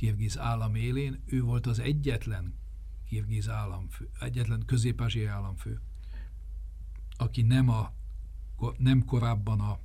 [0.00, 2.54] kirgiz állam élén, ő volt az egyetlen
[3.04, 5.80] kirgiz államfő, egyetlen közép államfő,
[7.16, 7.92] aki nem, a,
[8.78, 9.78] nem korábban a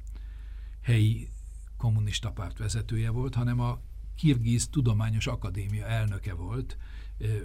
[0.81, 1.29] helyi
[1.77, 3.81] kommunista párt vezetője volt, hanem a
[4.15, 6.77] Kirgiz Tudományos Akadémia elnöke volt,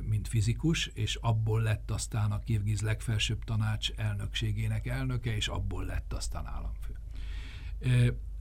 [0.09, 6.13] mint fizikus, és abból lett aztán a Kirgiz legfelsőbb tanács elnökségének elnöke, és abból lett
[6.13, 6.99] aztán államfő.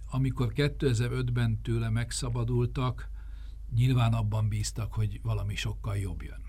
[0.10, 3.10] Amikor 2005-ben tőle megszabadultak,
[3.74, 6.42] nyilván abban bíztak, hogy valami sokkal jobb jön.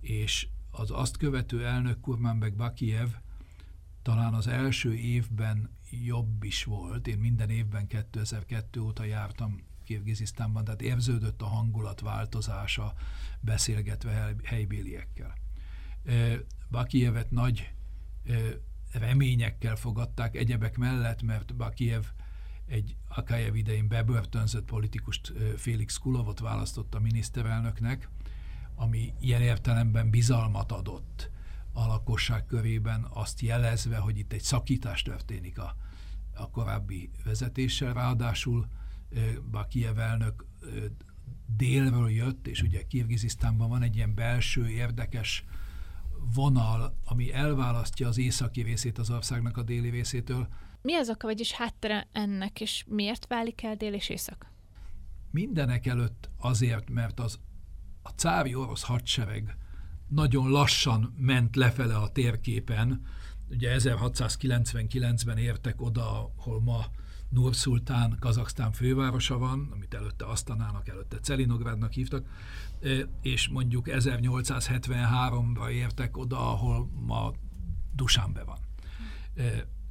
[0.00, 3.08] És az azt követő elnök Kurmanbek Bakiev
[4.02, 7.06] talán az első évben jobb is volt.
[7.06, 12.94] Én minden évben 2002 óta jártam Kirgizisztánban, tehát érződött a hangulat változása
[13.40, 15.34] beszélgetve helybéliekkel.
[16.70, 17.72] Bakievet nagy
[18.92, 22.04] reményekkel fogadták egyebek mellett, mert Bakiev
[22.66, 28.08] egy Akajev idején bebörtönzött politikust Félix Kulovot választotta miniszterelnöknek,
[28.74, 31.30] ami ilyen értelemben bizalmat adott
[31.72, 35.76] a lakosság körében, azt jelezve, hogy itt egy szakítás történik a,
[36.34, 37.92] a korábbi vezetéssel.
[37.92, 38.68] Ráadásul
[39.50, 40.46] Bakiev elnök
[41.46, 45.44] délről jött, és ugye Kirgizisztánban van egy ilyen belső érdekes
[46.34, 50.48] vonal, ami elválasztja az északi részét az országnak a déli részétől,
[50.84, 54.52] mi az oka, vagyis háttere ennek, és miért válik el dél és észak?
[55.30, 57.38] Mindenek előtt azért, mert az
[58.02, 59.56] a cári orosz hadsereg
[60.08, 63.06] nagyon lassan ment lefele a térképen.
[63.50, 66.84] Ugye 1699-ben értek oda, ahol ma
[67.28, 72.26] Nurszultán, Kazaksztán fővárosa van, amit előtte Asztanának, előtte Celinográdnak hívtak,
[73.22, 77.32] és mondjuk 1873-ra értek oda, ahol ma
[77.94, 78.58] Dusánbe van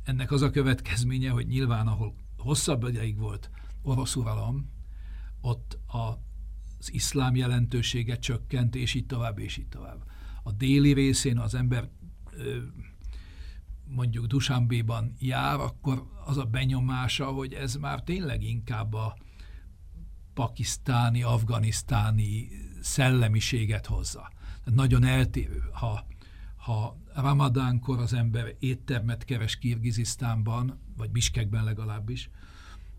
[0.03, 3.49] ennek az a következménye, hogy nyilván, ahol hosszabb ideig volt
[3.81, 4.71] orosz uralom,
[5.41, 6.31] ott a
[6.83, 10.03] az iszlám jelentősége csökkent, és így tovább, és így tovább.
[10.43, 11.89] A déli részén az ember
[13.85, 19.17] mondjuk Dushanbéban jár, akkor az a benyomása, hogy ez már tényleg inkább a
[20.33, 22.47] pakisztáni, afganisztáni
[22.81, 24.31] szellemiséget hozza.
[24.65, 25.63] Nagyon eltérő.
[25.71, 26.05] Ha,
[26.63, 32.29] ha ramadánkor az ember éttermet keres Kirgizisztánban, vagy Biskekben legalábbis,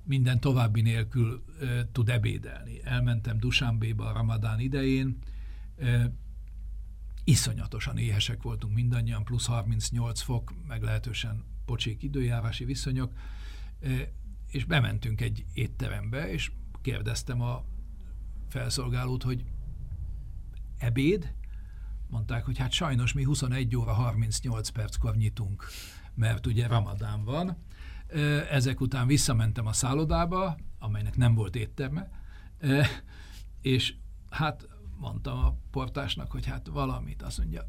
[0.03, 2.81] minden további nélkül ö, tud ebédelni.
[2.83, 5.18] Elmentem Dusánbéba a ramadán idején,
[5.77, 6.05] ö,
[7.24, 13.12] iszonyatosan éhesek voltunk mindannyian, plusz 38 fok, meglehetősen pocsék időjárási viszonyok,
[13.81, 13.96] ö,
[14.50, 16.50] és bementünk egy étterembe, és
[16.83, 17.64] kérdeztem a
[18.48, 19.44] felszolgálót, hogy
[20.79, 21.35] ebéd?
[22.07, 25.64] Mondták, hogy hát sajnos mi 21 óra 38 perckor nyitunk,
[26.14, 27.57] mert ugye ramadán van,
[28.51, 32.11] ezek után visszamentem a szállodába, amelynek nem volt étterme,
[33.61, 33.95] és
[34.31, 37.69] hát mondtam a portásnak, hogy hát valamit, azt mondja,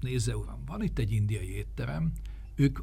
[0.00, 2.12] nézze uram, van itt egy indiai étterem,
[2.54, 2.78] ők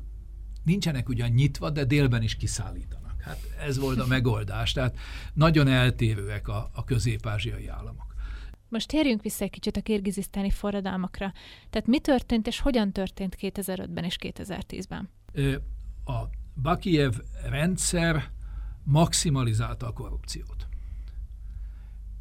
[0.64, 3.22] nincsenek ugyan nyitva, de délben is kiszállítanak.
[3.22, 4.98] Hát ez volt a megoldás, tehát
[5.34, 8.15] nagyon eltérőek a, a közép-ázsiai államok.
[8.70, 11.34] Most térjünk vissza egy kicsit a kirgizisztáni forradalmakra.
[11.70, 15.10] Tehát mi történt és hogyan történt 2005-ben és 2010-ben?
[16.06, 16.30] A
[16.62, 17.14] Bakiev
[17.50, 18.32] rendszer
[18.84, 20.68] maximalizálta a korrupciót.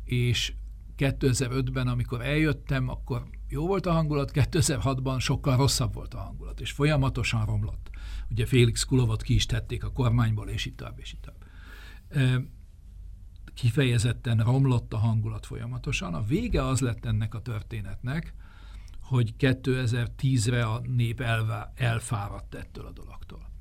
[0.04, 0.52] És
[0.98, 6.70] 2005-ben, amikor eljöttem, akkor jó volt a hangulat, 2006-ban sokkal rosszabb volt a hangulat, és
[6.70, 7.90] folyamatosan romlott.
[8.30, 11.42] Ugye Félix Kulovot ki is tették a kormányból, és itt tovább, és itt tovább.
[13.54, 16.14] Kifejezetten romlott a hangulat folyamatosan.
[16.14, 18.34] A vége az lett ennek a történetnek,
[19.00, 23.52] hogy 2010-re a nép elvá, elfáradt ettől a dologtól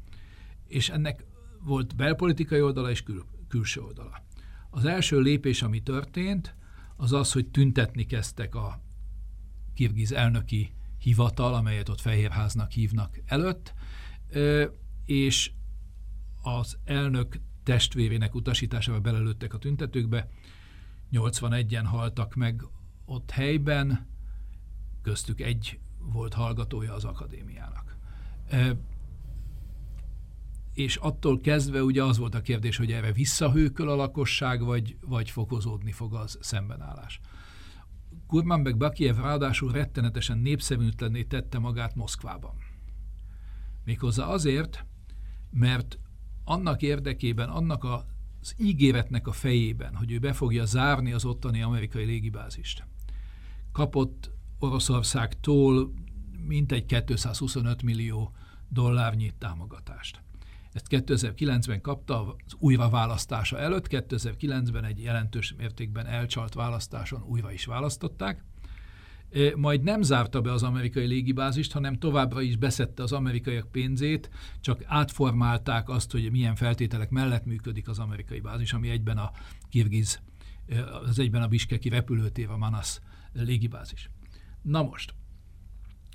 [0.73, 1.25] és ennek
[1.60, 4.23] volt belpolitikai oldala és kül, külső oldala.
[4.69, 6.56] Az első lépés, ami történt,
[6.95, 8.82] az az, hogy tüntetni kezdtek a
[9.73, 13.73] kirgiz elnöki hivatal, amelyet ott Fehérháznak hívnak előtt,
[15.06, 15.51] és
[16.41, 20.30] az elnök testvérének utasításával belelőttek a tüntetőkbe.
[21.12, 22.63] 81-en haltak meg
[23.06, 24.08] ott helyben,
[25.02, 27.97] köztük egy volt hallgatója az akadémiának
[30.73, 35.30] és attól kezdve ugye az volt a kérdés, hogy erre visszahőköl a lakosság, vagy, vagy
[35.30, 37.19] fokozódni fog az szembenállás.
[38.28, 42.56] Kurmanbek Bakiev ráadásul rettenetesen népszerűtlenné tette magát Moszkvában.
[43.86, 44.86] Méghozzá azért,
[45.49, 45.99] mert
[46.43, 52.06] annak érdekében, annak az ígéretnek a fejében, hogy ő be fogja zárni az ottani amerikai
[52.06, 52.84] légibázist,
[53.71, 55.93] kapott Oroszországtól
[56.47, 58.36] mintegy 225 millió
[58.69, 60.21] dollárnyi támogatást.
[60.73, 68.43] Ezt 2009-ben kapta az újraválasztása előtt, 2009-ben egy jelentős mértékben elcsalt választáson újra is választották.
[69.56, 74.30] Majd nem zárta be az amerikai légibázist, hanem továbbra is beszette az amerikaiak pénzét,
[74.62, 79.32] csak átformálták azt, hogy milyen feltételek mellett működik az amerikai bázis, ami egyben a
[79.69, 80.22] kirgiz,
[81.08, 83.00] az egyben a biskeki repülőtér, a Manas
[83.34, 84.10] légibázis.
[84.62, 85.13] Na most,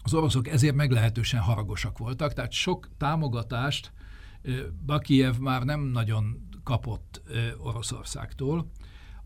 [0.02, 3.92] az oroszok ezért meglehetősen haragosak voltak, tehát sok támogatást
[4.86, 7.22] Bakiev már nem nagyon kapott
[7.58, 8.70] Oroszországtól.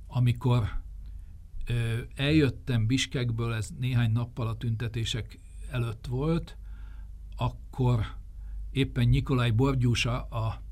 [0.07, 0.82] Amikor
[2.15, 5.39] eljöttem Biskekből, ez néhány nappal a tüntetések
[5.71, 6.57] előtt volt,
[7.37, 8.07] akkor
[8.71, 10.63] éppen Nikolaj Borgyúsa, a,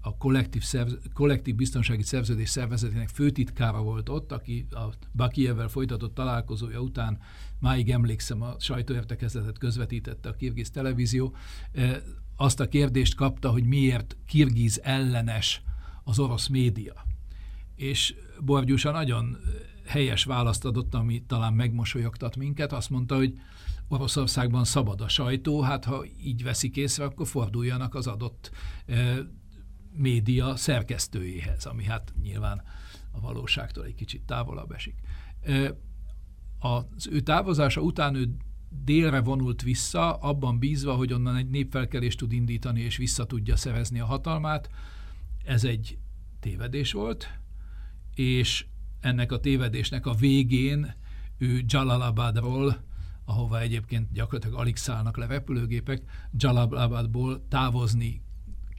[0.00, 4.84] a kollektív, szerv, kollektív biztonsági szerződés szervezetének főtitkára volt ott, aki a
[5.14, 7.18] Bakievvel folytatott találkozója után,
[7.58, 11.34] máig emlékszem, a sajtóértekezletet közvetítette a kirgiz televízió,
[12.36, 15.62] azt a kérdést kapta, hogy miért kirgiz ellenes
[16.04, 17.04] az orosz média.
[17.74, 19.36] És Borgyusa nagyon
[19.86, 22.72] helyes választ adott, ami talán megmosolyogtat minket.
[22.72, 23.38] Azt mondta, hogy
[23.88, 28.50] Oroszországban szabad a sajtó, hát ha így veszik észre, akkor forduljanak az adott
[28.86, 29.16] e,
[29.92, 32.62] média szerkesztőjéhez, ami hát nyilván
[33.10, 34.94] a valóságtól egy kicsit távolabb esik.
[35.40, 35.76] E,
[36.58, 38.36] az ő távozása után ő
[38.84, 44.00] délre vonult vissza, abban bízva, hogy onnan egy népfelkelést tud indítani, és vissza tudja szerezni
[44.00, 44.70] a hatalmát.
[45.44, 45.98] Ez egy
[46.40, 47.28] tévedés volt,
[48.14, 48.66] és
[49.00, 50.94] ennek a tévedésnek a végén
[51.38, 52.84] ő Jalalabadról,
[53.24, 56.02] ahova egyébként gyakorlatilag alig szállnak le repülőgépek,
[56.36, 58.22] Jalalabadból távozni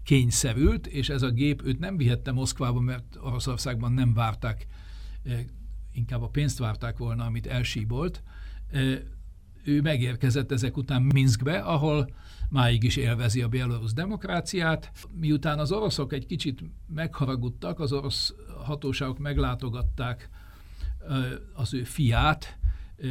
[0.03, 4.67] kényszerült, és ez a gép őt nem vihette Moszkvába, mert Oroszországban nem várták,
[5.23, 5.39] eh,
[5.91, 8.23] inkább a pénzt várták volna, amit elsíbolt,
[8.71, 8.99] eh,
[9.63, 12.13] ő megérkezett ezek után Minskbe, ahol
[12.49, 14.91] máig is élvezi a bielorusz demokráciát.
[15.11, 18.33] Miután az oroszok egy kicsit megharagudtak, az orosz
[18.63, 20.29] hatóságok meglátogatták
[21.53, 22.57] az ő fiát,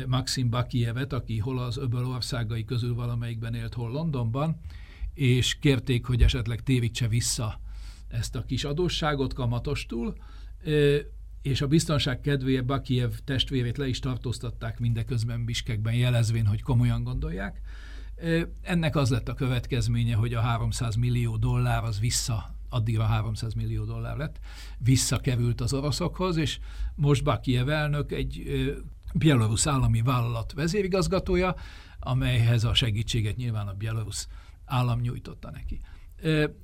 [0.06, 4.60] Maxim Bakievet, aki hol az öböl országai közül valamelyikben élt, hol Londonban,
[5.14, 7.60] és kérték, hogy esetleg térítse vissza
[8.08, 10.14] ezt a kis adósságot kamatostul,
[11.42, 17.60] és a biztonság kedvéért Bakiev testvérét le is tartóztatták mindeközben Biskekben, jelezvén, hogy komolyan gondolják.
[18.62, 23.84] Ennek az lett a következménye, hogy a 300 millió dollár az vissza, addigra 300 millió
[23.84, 24.38] dollár lett,
[24.78, 26.58] visszakerült az oroszokhoz, és
[26.94, 28.42] most Bakiev elnök egy
[29.14, 31.54] Belarus állami vállalat vezérigazgatója,
[31.98, 34.26] amelyhez a segítséget nyilván a Belarus
[34.64, 35.80] állam nyújtotta neki.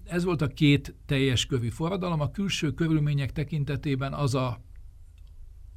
[0.04, 2.20] Ez volt a két teljes kövű forradalom.
[2.20, 4.60] A külső körülmények tekintetében az, a,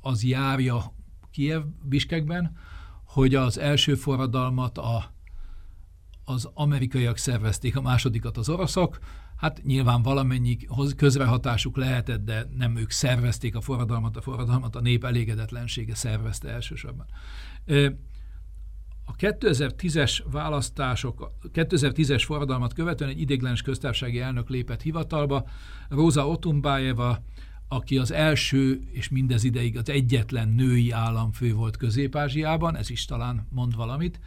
[0.01, 0.93] az járja
[1.31, 2.57] Kiev Biskekben,
[3.03, 5.14] hogy az első forradalmat a,
[6.25, 8.99] az amerikaiak szervezték, a másodikat az oroszok.
[9.35, 10.57] Hát nyilván valamennyi
[10.95, 17.05] közrehatásuk lehetett, de nem ők szervezték a forradalmat, a forradalmat a nép elégedetlensége szervezte elsősorban.
[19.05, 25.47] A 2010-es választások, 2010-es forradalmat követően egy idéglenes köztársasági elnök lépett hivatalba,
[25.89, 27.23] Róza Otumbájeva,
[27.67, 33.47] aki az első és mindez ideig az egyetlen női államfő volt Közép-Ázsiában, ez is talán
[33.49, 34.19] mond valamit,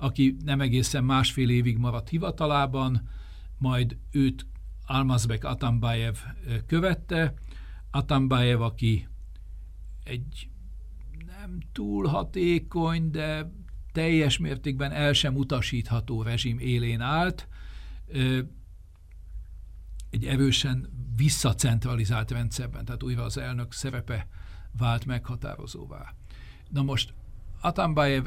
[0.00, 3.08] aki nem egészen másfél évig maradt hivatalában,
[3.58, 4.46] majd őt
[4.86, 6.14] Almazbek Atambayev
[6.66, 7.34] követte.
[7.90, 9.08] Atambayev, aki
[10.04, 10.48] egy
[11.26, 13.52] nem túl hatékony, de
[13.92, 17.48] teljes mértékben el sem utasítható rezsim élén állt,
[20.10, 24.28] egy erősen visszacentralizált rendszerben, tehát újra az elnök szerepe
[24.78, 26.14] vált meghatározóvá.
[26.68, 27.14] Na most
[27.60, 28.26] Atambayev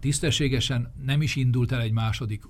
[0.00, 2.44] tisztességesen nem is indult el egy második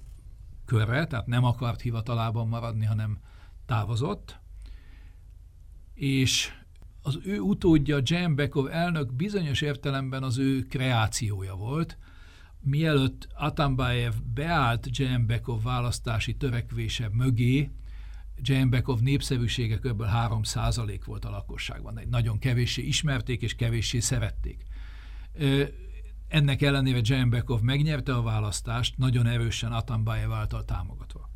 [0.64, 3.18] körre, tehát nem akart hivatalában maradni, hanem
[3.66, 4.38] távozott,
[5.94, 6.50] és
[7.02, 8.02] az ő utódja,
[8.34, 11.98] Bekov elnök bizonyos értelemben az ő kreációja volt.
[12.60, 14.90] Mielőtt Atambayev beállt
[15.26, 17.70] Bekov választási törekvése mögé,
[18.68, 20.04] Bekov népszerűsége kb.
[20.04, 20.40] 3
[21.04, 21.98] volt a lakosságban.
[21.98, 24.64] Egy nagyon kevéssé ismerték és kevéssé szerették.
[26.28, 31.30] Ennek ellenére Bekov megnyerte a választást, nagyon erősen Atambayev által támogatva.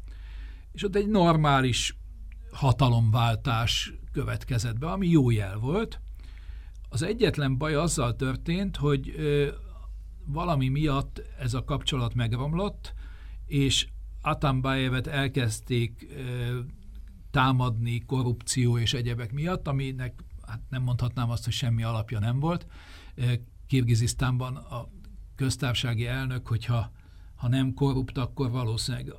[0.72, 1.96] És ott egy normális
[2.52, 6.00] hatalomváltás következett be, ami jó jel volt.
[6.88, 9.48] Az egyetlen baj azzal történt, hogy ö,
[10.24, 12.94] valami miatt ez a kapcsolat megromlott,
[13.46, 13.88] és
[14.22, 16.58] Atambayevet elkezdték ö,
[17.30, 22.66] támadni korrupció és egyebek miatt, aminek hát nem mondhatnám azt, hogy semmi alapja nem volt.
[23.70, 24.88] Kirgizisztánban a
[25.34, 26.90] köztársasági elnök, hogyha
[27.34, 29.12] ha nem korrupt, akkor valószínűleg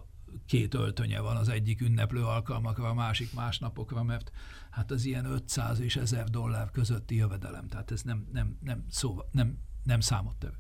[0.46, 4.32] két öltönye van az egyik ünneplő alkalmakra, a másik másnapokra, mert
[4.70, 9.20] hát az ilyen 500 és 1000 dollár közötti jövedelem, tehát ez nem, nem, nem, szó,
[9.32, 10.56] nem, nem számottevő.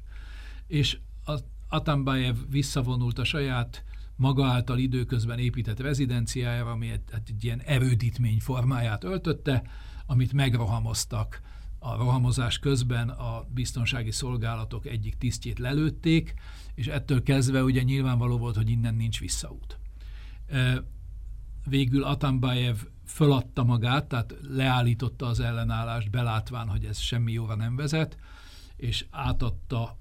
[0.67, 3.83] És az Atambayev visszavonult a saját
[4.15, 9.63] maga által időközben épített rezidenciájára, ami egy, hát egy ilyen erődítmény formáját öltötte,
[10.05, 11.41] amit megrohamoztak
[11.83, 16.33] a rohamozás közben a biztonsági szolgálatok egyik tisztjét lelőtték,
[16.75, 19.79] és ettől kezdve ugye nyilvánvaló volt, hogy innen nincs visszaút.
[21.65, 22.75] Végül Atambayev
[23.05, 28.17] föladta magát, tehát leállította az ellenállást, belátván, hogy ez semmi jóra nem vezet,
[28.75, 29.97] és átadta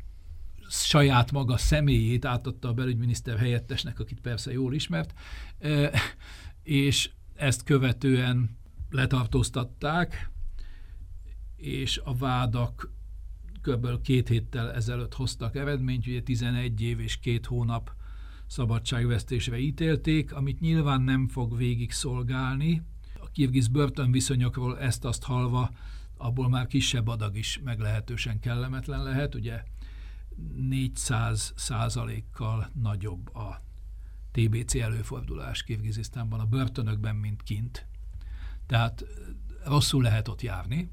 [0.69, 5.15] saját maga személyét, átadta a belügyminiszter helyettesnek, akit persze jól ismert,
[6.63, 8.59] és ezt követően
[8.91, 10.31] letartóztatták,
[11.61, 12.93] és a vádak
[13.63, 14.01] kb.
[14.03, 17.93] két héttel ezelőtt hoztak eredményt, ugye 11 év és két hónap
[18.47, 22.83] szabadságvesztésre ítélték, amit nyilván nem fog végig szolgálni.
[23.21, 25.71] A kirgiz börtönviszonyokról ezt-azt halva,
[26.17, 29.63] abból már kisebb adag is meglehetősen kellemetlen lehet, ugye
[30.57, 33.63] 400 százalékkal nagyobb a
[34.33, 37.87] TBC előfordulás Kirgizisztánban a börtönökben, mint kint.
[38.67, 39.05] Tehát
[39.65, 40.91] rosszul lehet ott járni,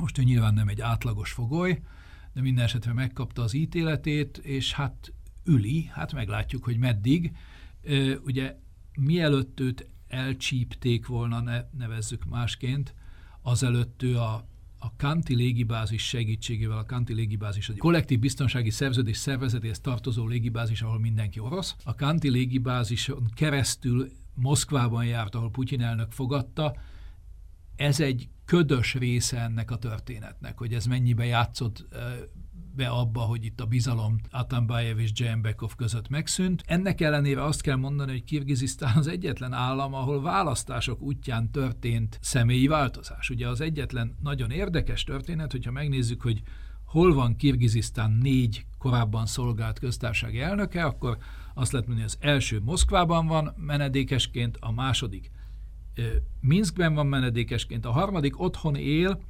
[0.00, 1.80] most ő nyilván nem egy átlagos fogoly,
[2.32, 5.12] de minden esetre megkapta az ítéletét, és hát
[5.44, 7.32] üli, hát meglátjuk, hogy meddig.
[8.24, 8.56] Ugye
[8.98, 12.94] mielőtt őt elcsípték volna, ne, nevezzük másként,
[13.42, 14.46] azelőtt ő a,
[14.78, 20.98] a Kanti légibázis segítségével, a Kanti légibázis egy kollektív biztonsági szerződés szervezetéhez tartozó légibázis, ahol
[20.98, 21.76] mindenki orosz.
[21.84, 26.76] A Kanti légibázison keresztül Moszkvában járt, ahol Putyin elnök fogadta.
[27.76, 31.86] Ez egy ködös része ennek a történetnek, hogy ez mennyibe játszott
[32.76, 36.62] be abba, hogy itt a bizalom Atambayev és Dzsembekov között megszűnt.
[36.66, 42.66] Ennek ellenére azt kell mondani, hogy Kirgizisztán az egyetlen állam, ahol választások útján történt személyi
[42.66, 43.30] változás.
[43.30, 46.42] Ugye az egyetlen nagyon érdekes történet, hogyha megnézzük, hogy
[46.84, 51.18] hol van Kirgizisztán négy korábban szolgált köztársasági elnöke, akkor
[51.54, 55.30] azt lehet mondani, hogy az első Moszkvában van menedékesként, a második
[56.40, 59.20] Minskben van menedékesként, a harmadik otthon él,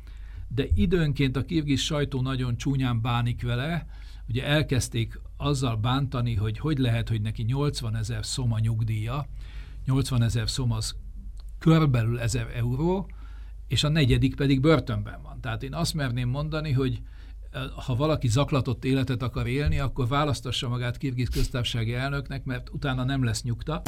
[0.48, 3.86] de időnként a kirgiz sajtó nagyon csúnyán bánik vele,
[4.28, 9.26] ugye elkezdték azzal bántani, hogy hogy lehet, hogy neki 80 ezer szoma nyugdíja,
[9.84, 10.96] 80 ezer szom az
[11.58, 13.10] körbelül ezer euró,
[13.68, 15.40] és a negyedik pedig börtönben van.
[15.40, 17.02] Tehát én azt merném mondani, hogy
[17.86, 23.24] ha valaki zaklatott életet akar élni, akkor választassa magát Kirgiz köztársasági elnöknek, mert utána nem
[23.24, 23.82] lesz nyugta.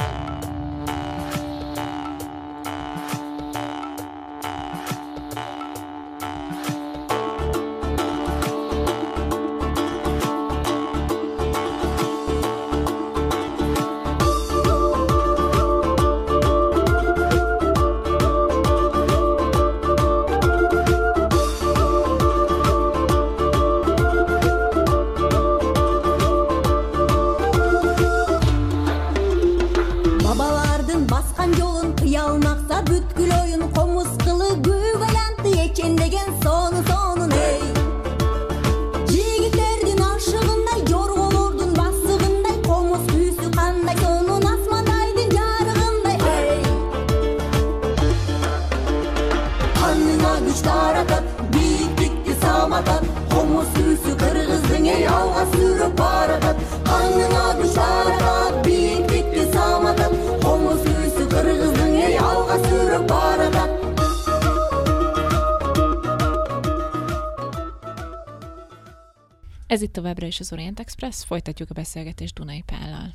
[69.72, 73.14] Ez itt továbbra is az Orient Express, folytatjuk a beszélgetést Dunai Pállal.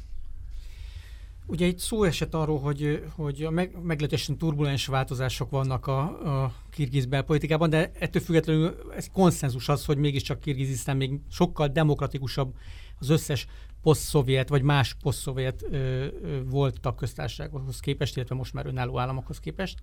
[1.45, 5.99] Ugye itt szó esett arról, hogy, hogy a meg, meglehetősen turbulens változások vannak a,
[6.43, 12.55] a kirgiz belpolitikában, de ettől függetlenül ez konszenzus az, hogy mégiscsak Kirgizisztán még sokkal demokratikusabb
[12.99, 13.47] az összes
[13.81, 15.65] poszt-szovjet vagy más poszt-szovjet
[16.45, 19.79] volt tagköztársághoz képest, illetve most már önálló államokhoz képest.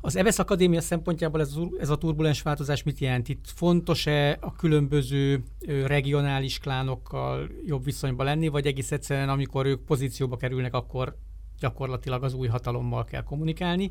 [0.00, 3.28] Az EVESZ Akadémia szempontjából ez, ez a turbulens változás mit jelent?
[3.28, 5.42] Itt fontos-e a különböző
[5.86, 11.16] regionális klánokkal jobb viszonyban lenni, vagy egész egyszerűen, amikor ők pozícióba kerülnek, akkor
[11.58, 13.90] gyakorlatilag az új hatalommal kell kommunikálni?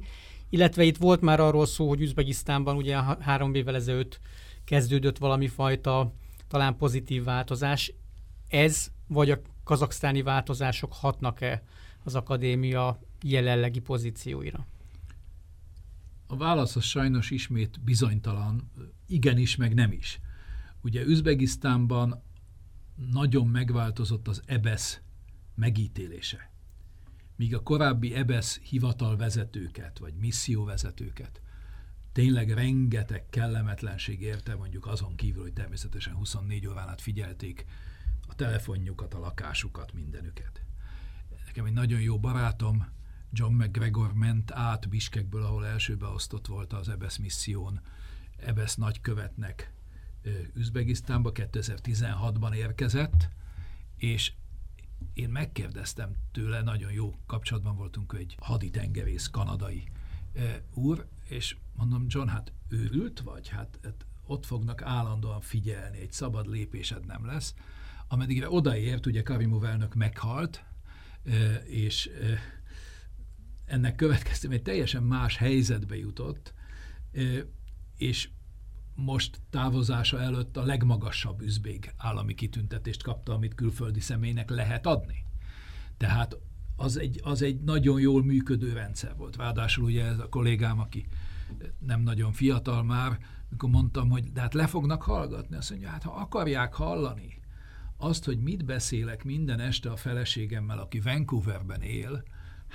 [0.50, 4.20] Illetve itt volt már arról szó, hogy Üzbegisztánban ugye három évvel ezelőtt
[4.66, 6.14] kezdődött valami fajta
[6.48, 7.94] talán pozitív változás.
[8.48, 11.64] Ez vagy a kazaksztáni változások hatnak-e
[12.04, 14.66] az akadémia jelenlegi pozícióira?
[16.36, 18.72] A válasz az sajnos ismét bizonytalan,
[19.08, 20.20] igenis, meg nem is.
[20.82, 22.24] Ugye Üzbegisztánban
[23.12, 25.02] nagyon megváltozott az EBESZ
[25.56, 26.52] megítélése.
[27.36, 31.42] Míg a korábbi EBESZ hivatalvezetőket, vagy misszióvezetőket
[32.12, 37.66] tényleg rengeteg kellemetlenség érte, mondjuk azon kívül, hogy természetesen 24 órán át figyelték
[38.28, 40.62] a telefonjukat, a lakásukat, mindenüket.
[41.46, 42.86] Nekem egy nagyon jó barátom,
[43.38, 47.82] John McGregor ment át Biskekből, ahol első beosztott volt az EBESZ misszión,
[48.38, 49.74] EBESZ nagykövetnek
[50.54, 53.30] Üzbegisztánba, 2016-ban érkezett,
[53.98, 54.34] és
[55.14, 59.84] én megkérdeztem tőle, nagyon jó kapcsolatban voltunk egy haditengerész kanadai
[60.74, 63.48] úr, és mondom, John, hát őrült vagy?
[63.48, 67.54] Hát, hát ott fognak állandóan figyelni, egy szabad lépésed nem lesz.
[68.08, 70.64] Ameddig odaért, ugye Karimov elnök meghalt,
[71.66, 72.10] és
[73.66, 76.54] ennek következtében egy teljesen más helyzetbe jutott,
[77.98, 78.30] és
[78.96, 85.26] most távozása előtt a legmagasabb üzbég állami kitüntetést kapta, amit külföldi személynek lehet adni.
[85.98, 86.38] Tehát
[86.76, 89.36] az egy, az egy nagyon jól működő rendszer volt.
[89.36, 91.08] Ráadásul ugye ez a kollégám, aki
[91.80, 93.18] nem nagyon fiatal már,
[93.50, 97.42] mikor mondtam, hogy de hát le fognak hallgatni, azt mondja, hát ha akarják hallani
[97.98, 102.24] azt, hogy mit beszélek minden este a feleségemmel, aki Vancouverben él,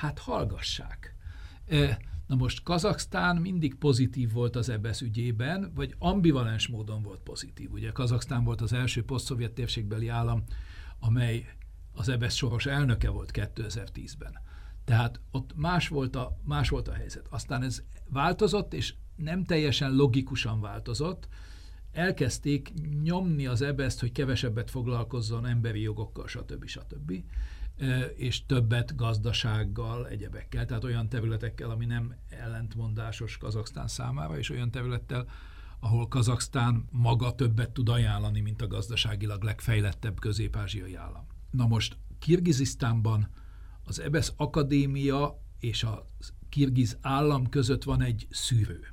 [0.00, 1.14] hát hallgassák.
[2.26, 7.72] Na most Kazaksztán mindig pozitív volt az EBSZ ügyében, vagy ambivalens módon volt pozitív.
[7.72, 10.44] Ugye Kazaksztán volt az első poszt-szovjet térségbeli állam,
[10.98, 11.46] amely
[11.92, 14.40] az EBSZ soros elnöke volt 2010-ben.
[14.84, 17.26] Tehát ott más volt, a, más volt a helyzet.
[17.30, 21.28] Aztán ez változott, és nem teljesen logikusan változott.
[21.92, 22.72] Elkezdték
[23.02, 26.66] nyomni az ebeszt, hogy kevesebbet foglalkozzon emberi jogokkal, stb.
[26.66, 27.12] stb
[28.16, 35.28] és többet gazdasággal, egyebekkel, tehát olyan területekkel, ami nem ellentmondásos Kazaksztán számára, és olyan területtel,
[35.80, 41.26] ahol Kazaksztán maga többet tud ajánlani, mint a gazdaságilag legfejlettebb közép-ázsiai állam.
[41.50, 43.28] Na most Kirgizisztánban
[43.84, 46.10] az EBESZ akadémia és a
[46.48, 48.86] kirgiz állam között van egy szűrő.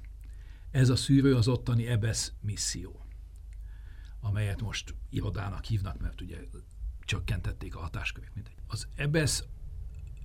[0.71, 3.05] Ez a szűrő az ottani EBESZ misszió,
[4.19, 6.37] amelyet most irodának hívnak, mert ugye
[7.05, 8.31] csökkentették a hatáskörét.
[8.33, 8.56] Mindegy.
[8.67, 9.47] Az EBESZ,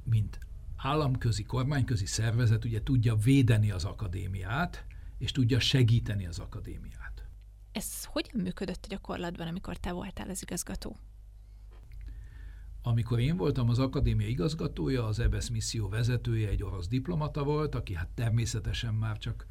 [0.04, 0.38] mint
[0.76, 4.84] államközi, kormányközi szervezet ugye tudja védeni az akadémiát,
[5.18, 7.26] és tudja segíteni az akadémiát.
[7.72, 10.96] Ez hogyan működött a gyakorlatban, amikor te voltál az igazgató?
[12.82, 17.94] Amikor én voltam az akadémia igazgatója, az EBESZ misszió vezetője egy orosz diplomata volt, aki
[17.94, 19.46] hát természetesen már csak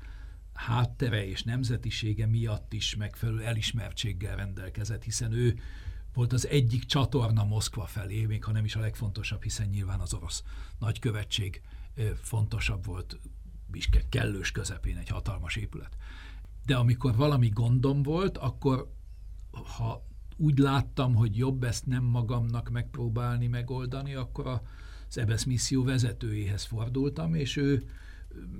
[0.53, 5.59] háttere és nemzetisége miatt is megfelelő elismertséggel rendelkezett, hiszen ő
[6.13, 10.13] volt az egyik csatorna Moszkva felé, még ha nem is a legfontosabb, hiszen nyilván az
[10.13, 10.43] orosz
[10.79, 11.61] nagykövetség
[12.21, 13.19] fontosabb volt
[13.67, 15.97] Biskek kellős közepén egy hatalmas épület.
[16.65, 18.93] De amikor valami gondom volt, akkor
[19.51, 20.05] ha
[20.37, 24.61] úgy láttam, hogy jobb ezt nem magamnak megpróbálni megoldani, akkor
[25.07, 27.89] az EBSZ misszió vezetőjéhez fordultam, és ő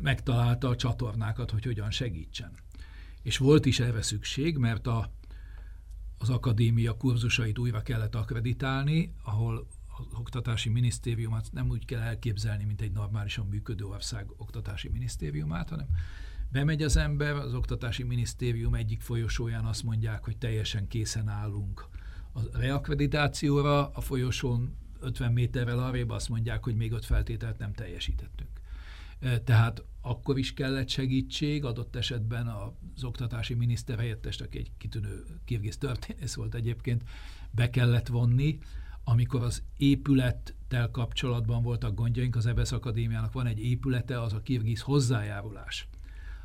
[0.02, 2.52] megtalálta a csatornákat, hogy hogyan segítsen.
[3.22, 5.12] És volt is erre szükség, mert a,
[6.22, 9.68] az akadémia kurzusait újra kellett akreditálni, ahol
[9.98, 15.88] az oktatási minisztériumát nem úgy kell elképzelni, mint egy normálisan működő ország oktatási minisztériumát, hanem
[16.52, 21.88] bemegy az ember, az oktatási minisztérium egyik folyosóján azt mondják, hogy teljesen készen állunk
[22.34, 28.61] a reakkreditációra, a folyosón 50 méterrel arrébb azt mondják, hogy még öt feltételt nem teljesítettünk.
[29.44, 35.78] Tehát akkor is kellett segítség, adott esetben az oktatási miniszter helyettest, aki egy kitűnő kirgiz
[35.78, 37.04] történész volt egyébként,
[37.52, 38.60] be kellett vonni,
[39.04, 44.82] amikor az épülettel kapcsolatban voltak gondjaink, az EBSZ Akadémiának van egy épülete, az a kirgiz
[44.82, 45.88] hozzájárulás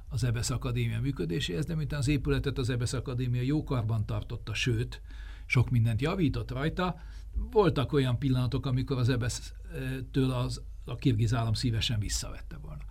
[0.09, 5.01] az EBSZ Akadémia működéséhez, de miután az épületet az EBSZ Akadémia jókarban tartotta, sőt,
[5.47, 6.97] sok mindent javított rajta,
[7.51, 12.83] voltak olyan pillanatok, amikor az EBSZ-től az, a kirgiz állam szívesen visszavette volna.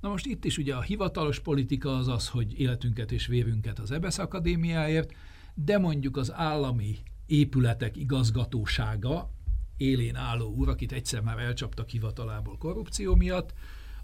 [0.00, 3.90] Na most itt is ugye a hivatalos politika az az, hogy életünket és vérünket az
[3.90, 5.12] EBSZ Akadémiáért,
[5.54, 9.30] de mondjuk az állami épületek igazgatósága,
[9.76, 13.52] élén álló úr, akit egyszer már elcsaptak hivatalából korrupció miatt,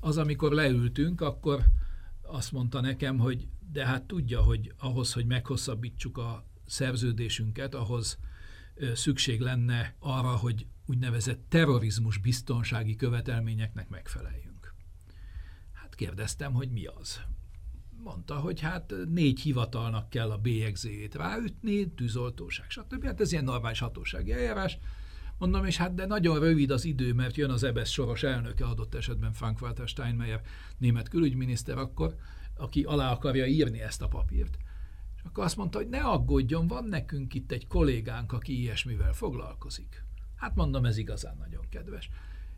[0.01, 1.65] az amikor leültünk, akkor
[2.23, 8.19] azt mondta nekem, hogy de hát tudja, hogy ahhoz, hogy meghosszabbítsuk a szerződésünket, ahhoz
[8.95, 14.75] szükség lenne arra, hogy úgynevezett terrorizmus biztonsági követelményeknek megfeleljünk.
[15.73, 17.21] Hát kérdeztem, hogy mi az
[18.03, 23.05] mondta, hogy hát négy hivatalnak kell a bélyegzéjét ráütni, tűzoltóság, stb.
[23.05, 24.79] Hát ez ilyen normális hatósági eljárás.
[25.39, 28.95] Mondom, és hát de nagyon rövid az idő, mert jön az EBSZ soros elnöke, adott
[28.95, 30.41] esetben Frank-Walter Steinmeier,
[30.79, 32.15] német külügyminiszter akkor,
[32.57, 34.57] aki alá akarja írni ezt a papírt.
[35.17, 40.05] És akkor azt mondta, hogy ne aggódjon, van nekünk itt egy kollégánk, aki ilyesmivel foglalkozik.
[40.43, 42.11] Hát mondom, ez igazán nagyon kedves.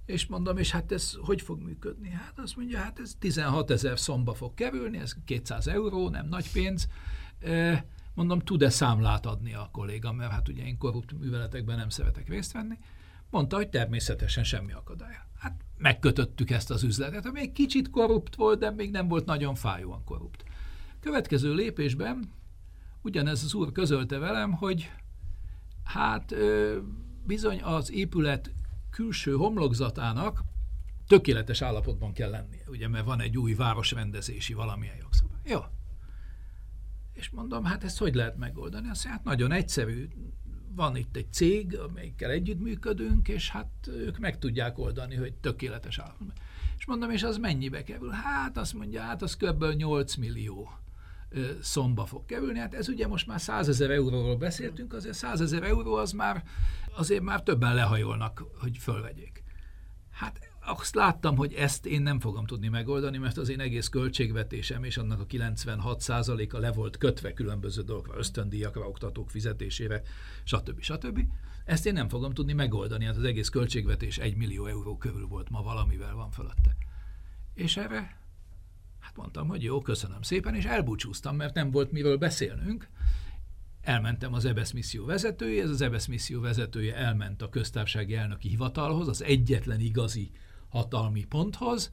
[0.06, 2.10] És mondom, és hát ez hogy fog működni?
[2.10, 6.52] Hát azt mondja, hát ez 16 ezer szomba fog kerülni, ez 200 euró, nem nagy
[6.52, 6.88] pénz.
[8.14, 12.52] Mondom, tud-e számlát adni a kolléga, mert hát ugye én korrupt műveletekben nem szeretek részt
[12.52, 12.78] venni.
[13.30, 15.14] Mondta, hogy természetesen semmi akadály.
[15.38, 19.54] Hát megkötöttük ezt az üzletet, ami egy kicsit korrupt volt, de még nem volt nagyon
[19.54, 20.44] fájóan korrupt.
[21.00, 22.32] Következő lépésben
[23.02, 24.90] ugyanez az úr közölte velem, hogy
[25.84, 26.34] hát
[27.26, 28.52] bizony az épület
[28.90, 30.44] külső homlokzatának
[31.06, 35.40] tökéletes állapotban kell lennie, ugye, mert van egy új városrendezési valamilyen jogszabály.
[35.44, 35.60] Jó.
[37.12, 38.88] És mondom, hát ezt hogy lehet megoldani?
[38.88, 40.08] Azt hát nagyon egyszerű.
[40.74, 46.36] Van itt egy cég, amelyikkel együttműködünk, és hát ők meg tudják oldani, hogy tökéletes állapotban.
[46.78, 48.10] És mondom, és az mennyibe kerül?
[48.10, 49.64] Hát azt mondja, hát az kb.
[49.64, 50.70] 8 millió
[51.60, 52.58] szomba fog kerülni.
[52.58, 56.44] Hát ez ugye most már 100 ezer euróról beszéltünk, azért 100 ezer euró az már,
[56.96, 59.42] azért már többen lehajolnak, hogy fölvegyék.
[60.10, 64.84] Hát azt láttam, hogy ezt én nem fogom tudni megoldani, mert az én egész költségvetésem
[64.84, 70.02] és annak a 96%-a le volt kötve különböző dolgokra, ösztöndíjakra, oktatók fizetésére,
[70.44, 70.80] stb.
[70.80, 71.20] stb.
[71.64, 75.50] Ezt én nem fogom tudni megoldani, hát az egész költségvetés 1 millió euró körül volt,
[75.50, 76.76] ma valamivel van fölötte.
[77.54, 78.23] És erre
[79.16, 82.88] mondtam, hogy jó, köszönöm szépen, és elbúcsúztam, mert nem volt miről beszélnünk.
[83.80, 89.08] Elmentem az EBSZ misszió vezetője, ez az EBSZ misszió vezetője elment a köztársasági elnöki hivatalhoz,
[89.08, 90.30] az egyetlen igazi
[90.68, 91.90] hatalmi ponthoz,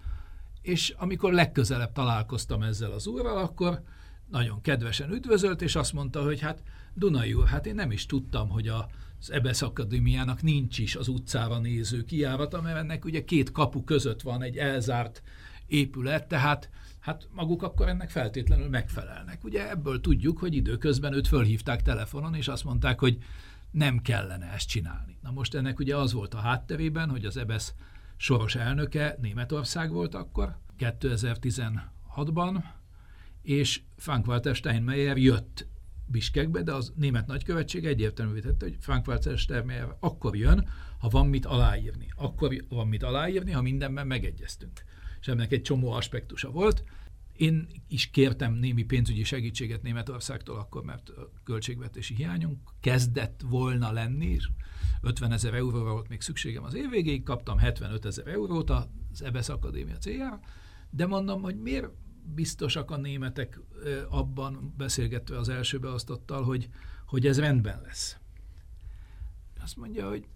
[0.62, 3.82] és amikor legközelebb találkoztam ezzel az úrral, akkor
[4.30, 6.64] nagyon kedvesen üdvözölt, és azt mondta, hogy hát
[6.94, 11.60] Dunai úr, hát én nem is tudtam, hogy az EBSZ Akadémiának nincs is az utcára
[11.60, 15.24] néző kiárata, mert ennek ugye két kapu között van egy elzárt
[15.68, 16.70] épület, tehát
[17.02, 19.44] hát maguk akkor ennek feltétlenül megfelelnek.
[19.44, 23.18] Ugye ebből tudjuk, hogy időközben őt fölhívták telefonon, és azt mondták, hogy
[23.72, 25.18] nem kellene ezt csinálni.
[25.22, 27.74] Na most ennek ugye az volt a hátterében, hogy az EBESZ
[28.18, 32.64] soros elnöke Németország volt akkor, 2016-ban,
[33.42, 35.68] és Frank-Walter Steinmeier jött
[36.06, 40.68] Biskekbe, de az német nagykövetség egyértelművé tette, hogy Frank-Walter Steinmeier akkor jön,
[41.00, 42.08] ha van mit aláírni.
[42.16, 44.84] Akkor van mit aláírni, ha mindenben megegyeztünk.
[45.22, 46.84] És ennek egy csomó aspektusa volt.
[47.38, 54.26] Én is kértem némi pénzügyi segítséget Németországtól akkor, mert a költségvetési hiányunk kezdett volna lenni,
[54.26, 54.50] és
[55.02, 59.50] 50 ezer euróra volt még szükségem az év végéig, kaptam 75 ezer eurót az EBSZ
[59.50, 60.40] Akadémia céljára,
[60.90, 61.90] de mondom, hogy miért
[62.36, 63.60] biztosak a németek
[64.10, 66.70] abban, beszélgetve az első beosztottal, hogy,
[67.06, 68.18] hogy ez rendben lesz.
[69.62, 70.28] Azt mondja, hogy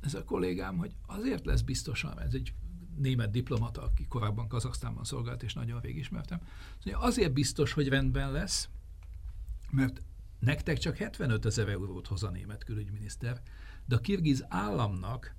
[0.00, 2.54] ez a kollégám, hogy azért lesz biztosan, ez egy
[2.96, 6.40] német diplomata, aki korábban Kazaksztánban szolgált, és nagyon rég ismertem.
[6.84, 8.68] Mondja, azért biztos, hogy rendben lesz,
[9.70, 10.02] mert
[10.38, 13.42] nektek csak 75 ezer eurót hoz a német külügyminiszter,
[13.84, 15.34] de a kirgiz államnak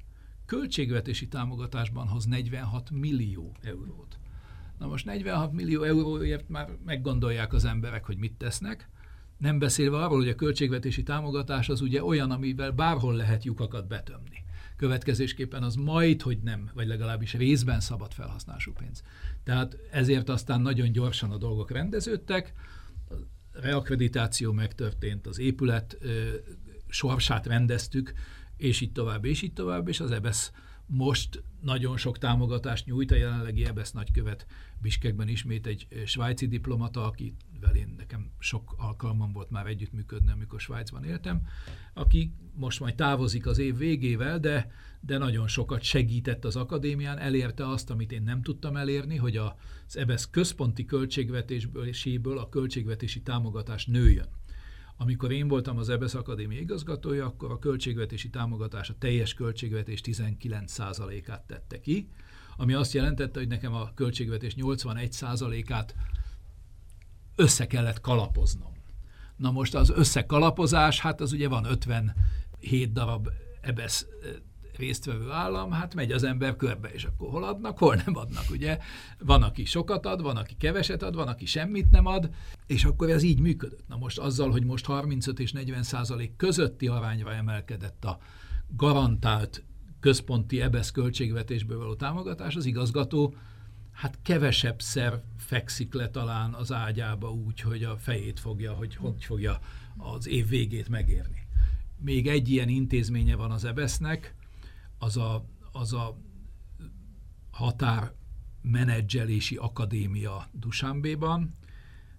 [0.46, 4.20] költségvetési támogatásban hoz 46 millió eurót.
[4.78, 8.90] Na most 46 millió euróért már meggondolják az emberek, hogy mit tesznek,
[9.38, 14.43] nem beszélve arról, hogy a költségvetési támogatás az ugye olyan, amivel bárhol lehet lyukakat betömni.
[14.84, 19.04] Következésképpen az majd, hogy nem, vagy legalábbis részben szabad felhasználású pénz.
[19.44, 22.54] Tehát ezért aztán nagyon gyorsan a dolgok rendeződtek,
[23.10, 23.14] a
[23.52, 26.30] reakkreditáció megtörtént, az épület ö,
[26.88, 28.14] sorsát rendeztük,
[28.58, 30.52] és így tovább, és így tovább, és az EBSZ
[30.86, 34.46] most nagyon sok támogatást nyújt a jelenlegi EBSZ nagykövet
[34.82, 37.06] Biskekben ismét egy svájci diplomata,
[37.64, 41.42] akivel én nekem sok alkalmam volt már együttműködni, amikor Svájcban éltem,
[41.94, 47.68] aki most majd távozik az év végével, de, de nagyon sokat segített az akadémián, elérte
[47.68, 54.28] azt, amit én nem tudtam elérni, hogy az EBSZ központi költségvetésből a költségvetési támogatás nőjön.
[54.98, 61.42] Amikor én voltam az EBSZ Akadémia igazgatója, akkor a költségvetési támogatás a teljes költségvetés 19%-át
[61.42, 62.10] tette ki,
[62.58, 65.96] ami azt jelentette, hogy nekem a költségvetés 81%-át
[67.36, 68.72] össze kellett kalapoznom.
[69.36, 73.30] Na most az összekalapozás, hát az ugye van 57 darab
[73.62, 74.06] EBSZ
[74.78, 78.78] résztvevő állam, hát megy az ember körbe, és akkor hol adnak, hol nem adnak, ugye?
[79.20, 82.30] Van, aki sokat ad, van, aki keveset ad, van, aki semmit nem ad,
[82.68, 83.88] és akkor ez így működött.
[83.88, 88.18] Na most azzal, hogy most 35 és 40 százalék közötti arányra emelkedett a
[88.76, 89.64] garantált
[90.00, 93.36] központi EBESZ költségvetésből való támogatás, az igazgató
[93.94, 99.24] hát kevesebb szer fekszik le talán az ágyába úgy, hogy a fejét fogja, hogy hogy
[99.24, 99.60] fogja
[99.98, 101.48] az év végét megérni.
[101.98, 104.36] Még egy ilyen intézménye van az EBESZ-nek,
[104.98, 106.18] az a, az a
[107.52, 108.14] határ
[108.62, 111.56] menedzselési akadémia Dusánbéban,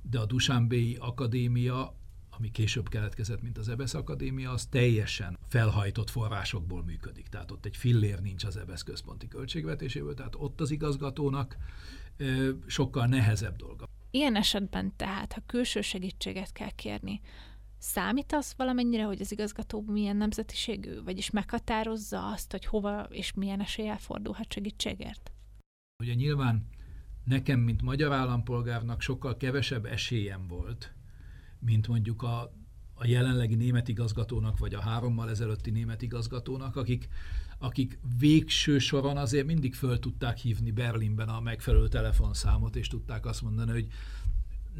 [0.02, 1.94] de a Dusánbéi akadémia,
[2.38, 7.28] ami később keletkezett, mint az EBSZ akadémia, az teljesen felhajtott forrásokból működik.
[7.28, 11.56] Tehát ott egy fillér nincs az EBSZ központi költségvetéséből, tehát ott az igazgatónak
[12.16, 13.88] ö, sokkal nehezebb dolga.
[14.10, 17.20] Ilyen esetben tehát, ha külső segítséget kell kérni,
[17.86, 23.60] Számít az valamennyire, hogy az igazgató milyen nemzetiségű, vagyis meghatározza azt, hogy hova és milyen
[23.60, 25.32] eséllyel fordulhat segítségért?
[26.02, 26.68] Ugye nyilván
[27.24, 30.94] nekem, mint magyar állampolgárnak sokkal kevesebb esélyem volt,
[31.64, 32.52] mint mondjuk a,
[32.94, 37.08] a jelenlegi német igazgatónak, vagy a hárommal ezelőtti német igazgatónak, akik,
[37.58, 43.42] akik végső soron azért mindig föl tudták hívni Berlinben a megfelelő telefonszámot, és tudták azt
[43.42, 43.86] mondani, hogy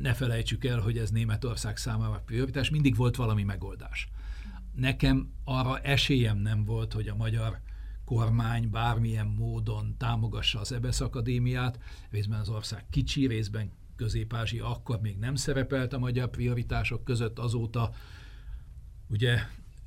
[0.00, 4.08] ne felejtsük el, hogy ez Németország számára prioritás, mindig volt valami megoldás.
[4.74, 7.60] Nekem arra esélyem nem volt, hogy a magyar
[8.04, 11.78] kormány bármilyen módon támogassa az EBSZ akadémiát,
[12.10, 17.94] részben az ország kicsi, részben Közép-Ázsia akkor még nem szerepelt a magyar prioritások között, azóta
[19.08, 19.38] ugye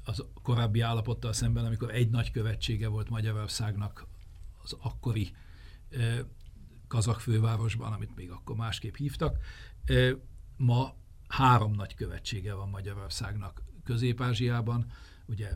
[0.03, 4.07] az korábbi állapottal szemben, amikor egy nagy követsége volt Magyarországnak
[4.63, 5.35] az akkori
[5.89, 6.19] eh,
[6.87, 9.37] kazak fővárosban, amit még akkor másképp hívtak,
[10.57, 10.93] Ma
[11.27, 14.85] három nagy követsége van Magyarországnak Közép-Ázsiában,
[15.25, 15.49] ugye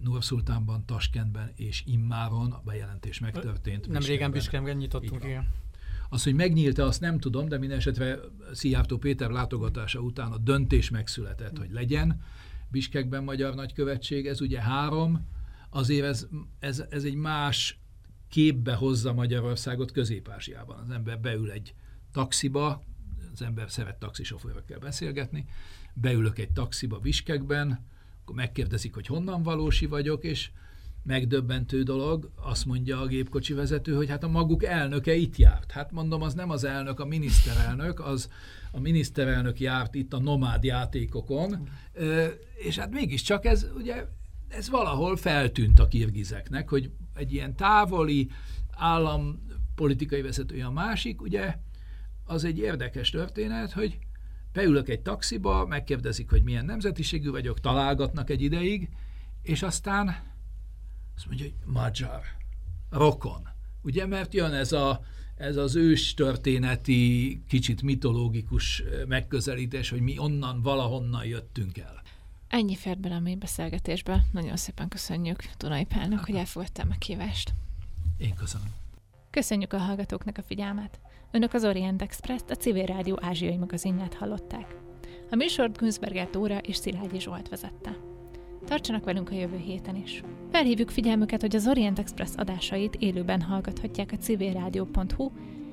[0.00, 3.88] Nurszultánban, Taskentben és Immáron a bejelentés megtörtént.
[3.88, 5.48] Nem régen Biskemben nyitottunk, igen.
[6.12, 8.18] Az, hogy megnyílt-e, azt nem tudom, de minden esetre
[8.52, 12.22] Szijjártó Péter látogatása után a döntés megszületett, hogy legyen
[12.70, 14.26] Biskekben magyar nagykövetség.
[14.26, 15.28] Ez ugye három,
[15.70, 16.26] azért ez,
[16.58, 17.78] ez, ez egy más
[18.28, 20.78] képbe hozza Magyarországot Közép-Ázsiában.
[20.78, 21.74] Az ember beül egy
[22.12, 22.82] taxiba,
[23.32, 25.46] az ember szeret taxisofőrökkel beszélgetni,
[25.94, 27.86] beülök egy taxiba Biskekben,
[28.22, 30.50] akkor megkérdezik, hogy honnan valósi vagyok, és
[31.02, 35.70] megdöbbentő dolog, azt mondja a gépkocsi vezető, hogy hát a maguk elnöke itt járt.
[35.70, 38.28] Hát mondom, az nem az elnök, a miniszterelnök, az
[38.72, 41.68] a miniszterelnök járt itt a nomád játékokon,
[42.54, 44.06] és hát mégiscsak ez ugye
[44.48, 48.30] ez valahol feltűnt a kirgizeknek, hogy egy ilyen távoli
[48.70, 51.56] állampolitikai vezetője a másik, ugye
[52.24, 53.98] az egy érdekes történet, hogy
[54.52, 58.88] beülök egy taxiba, megkérdezik, hogy milyen nemzetiségű vagyok, találgatnak egy ideig,
[59.42, 60.16] és aztán
[61.16, 62.20] azt mondja, hogy magyar,
[62.90, 63.48] rokon.
[63.82, 65.04] Ugye, mert jön ez, a,
[65.36, 72.02] ez az ős történeti, kicsit mitológikus megközelítés, hogy mi onnan, valahonnan jöttünk el.
[72.48, 74.24] Ennyi fért bele a mély beszélgetésbe.
[74.32, 77.54] Nagyon szépen köszönjük Dunai Pálnak, hogy elfogadta a kívást.
[78.18, 78.66] Én köszönöm.
[79.30, 81.00] Köszönjük a hallgatóknak a figyelmet.
[81.30, 84.76] Önök az Orient Express-t, a Civil Rádió ázsiai magazinját hallották.
[85.30, 87.96] A műsort Günzberger Tóra és Szilágyi Zsolt vezette.
[88.64, 90.22] Tartsanak velünk a jövő héten is.
[90.50, 95.30] Felhívjuk figyelmüket, hogy az Orient Express adásait élőben hallgathatják a civilrádió.hu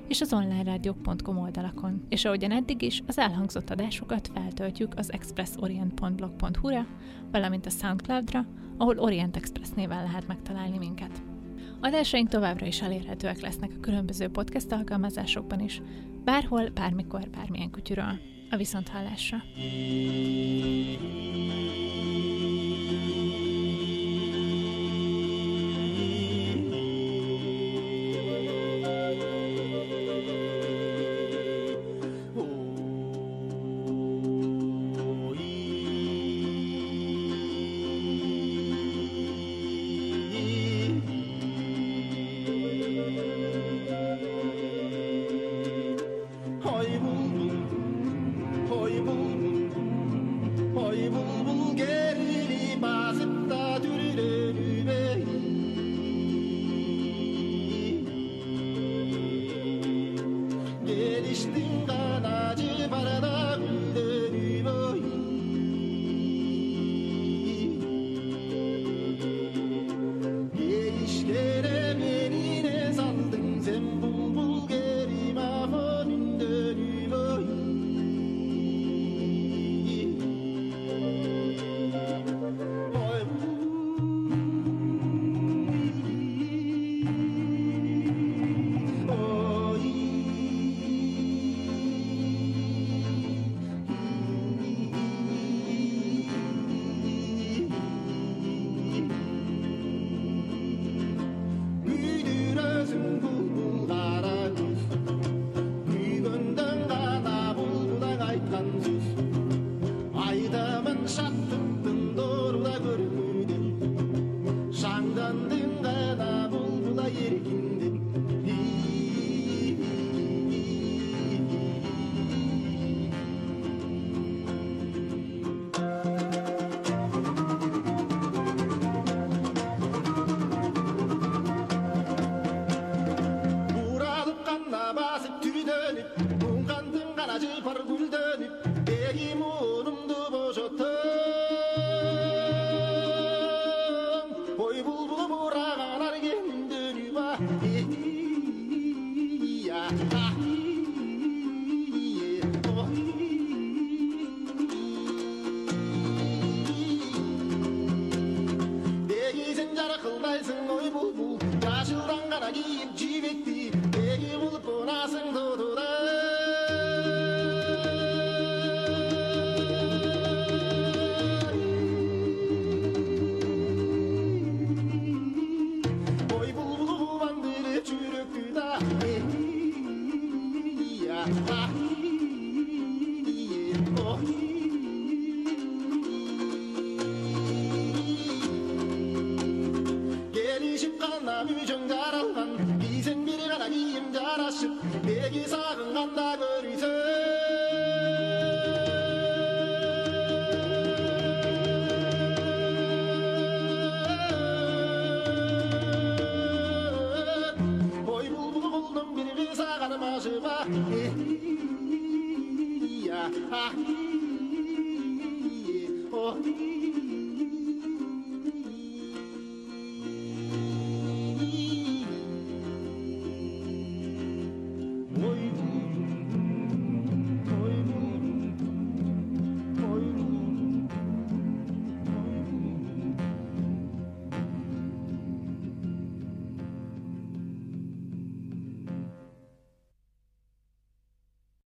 [0.07, 2.05] és az onlinerádiók.com oldalakon.
[2.09, 6.85] És ahogyan eddig is, az elhangzott adásokat feltöltjük az expressorient.blog.hu-ra,
[7.31, 8.45] valamint a Soundcloud-ra,
[8.77, 11.21] ahol Orient Express néven lehet megtalálni minket.
[11.81, 15.81] Adásaink továbbra is elérhetőek lesznek a különböző podcast alkalmazásokban is,
[16.23, 18.19] bárhol, bármikor, bármilyen kutyuról.
[18.49, 19.37] A viszonthallásra!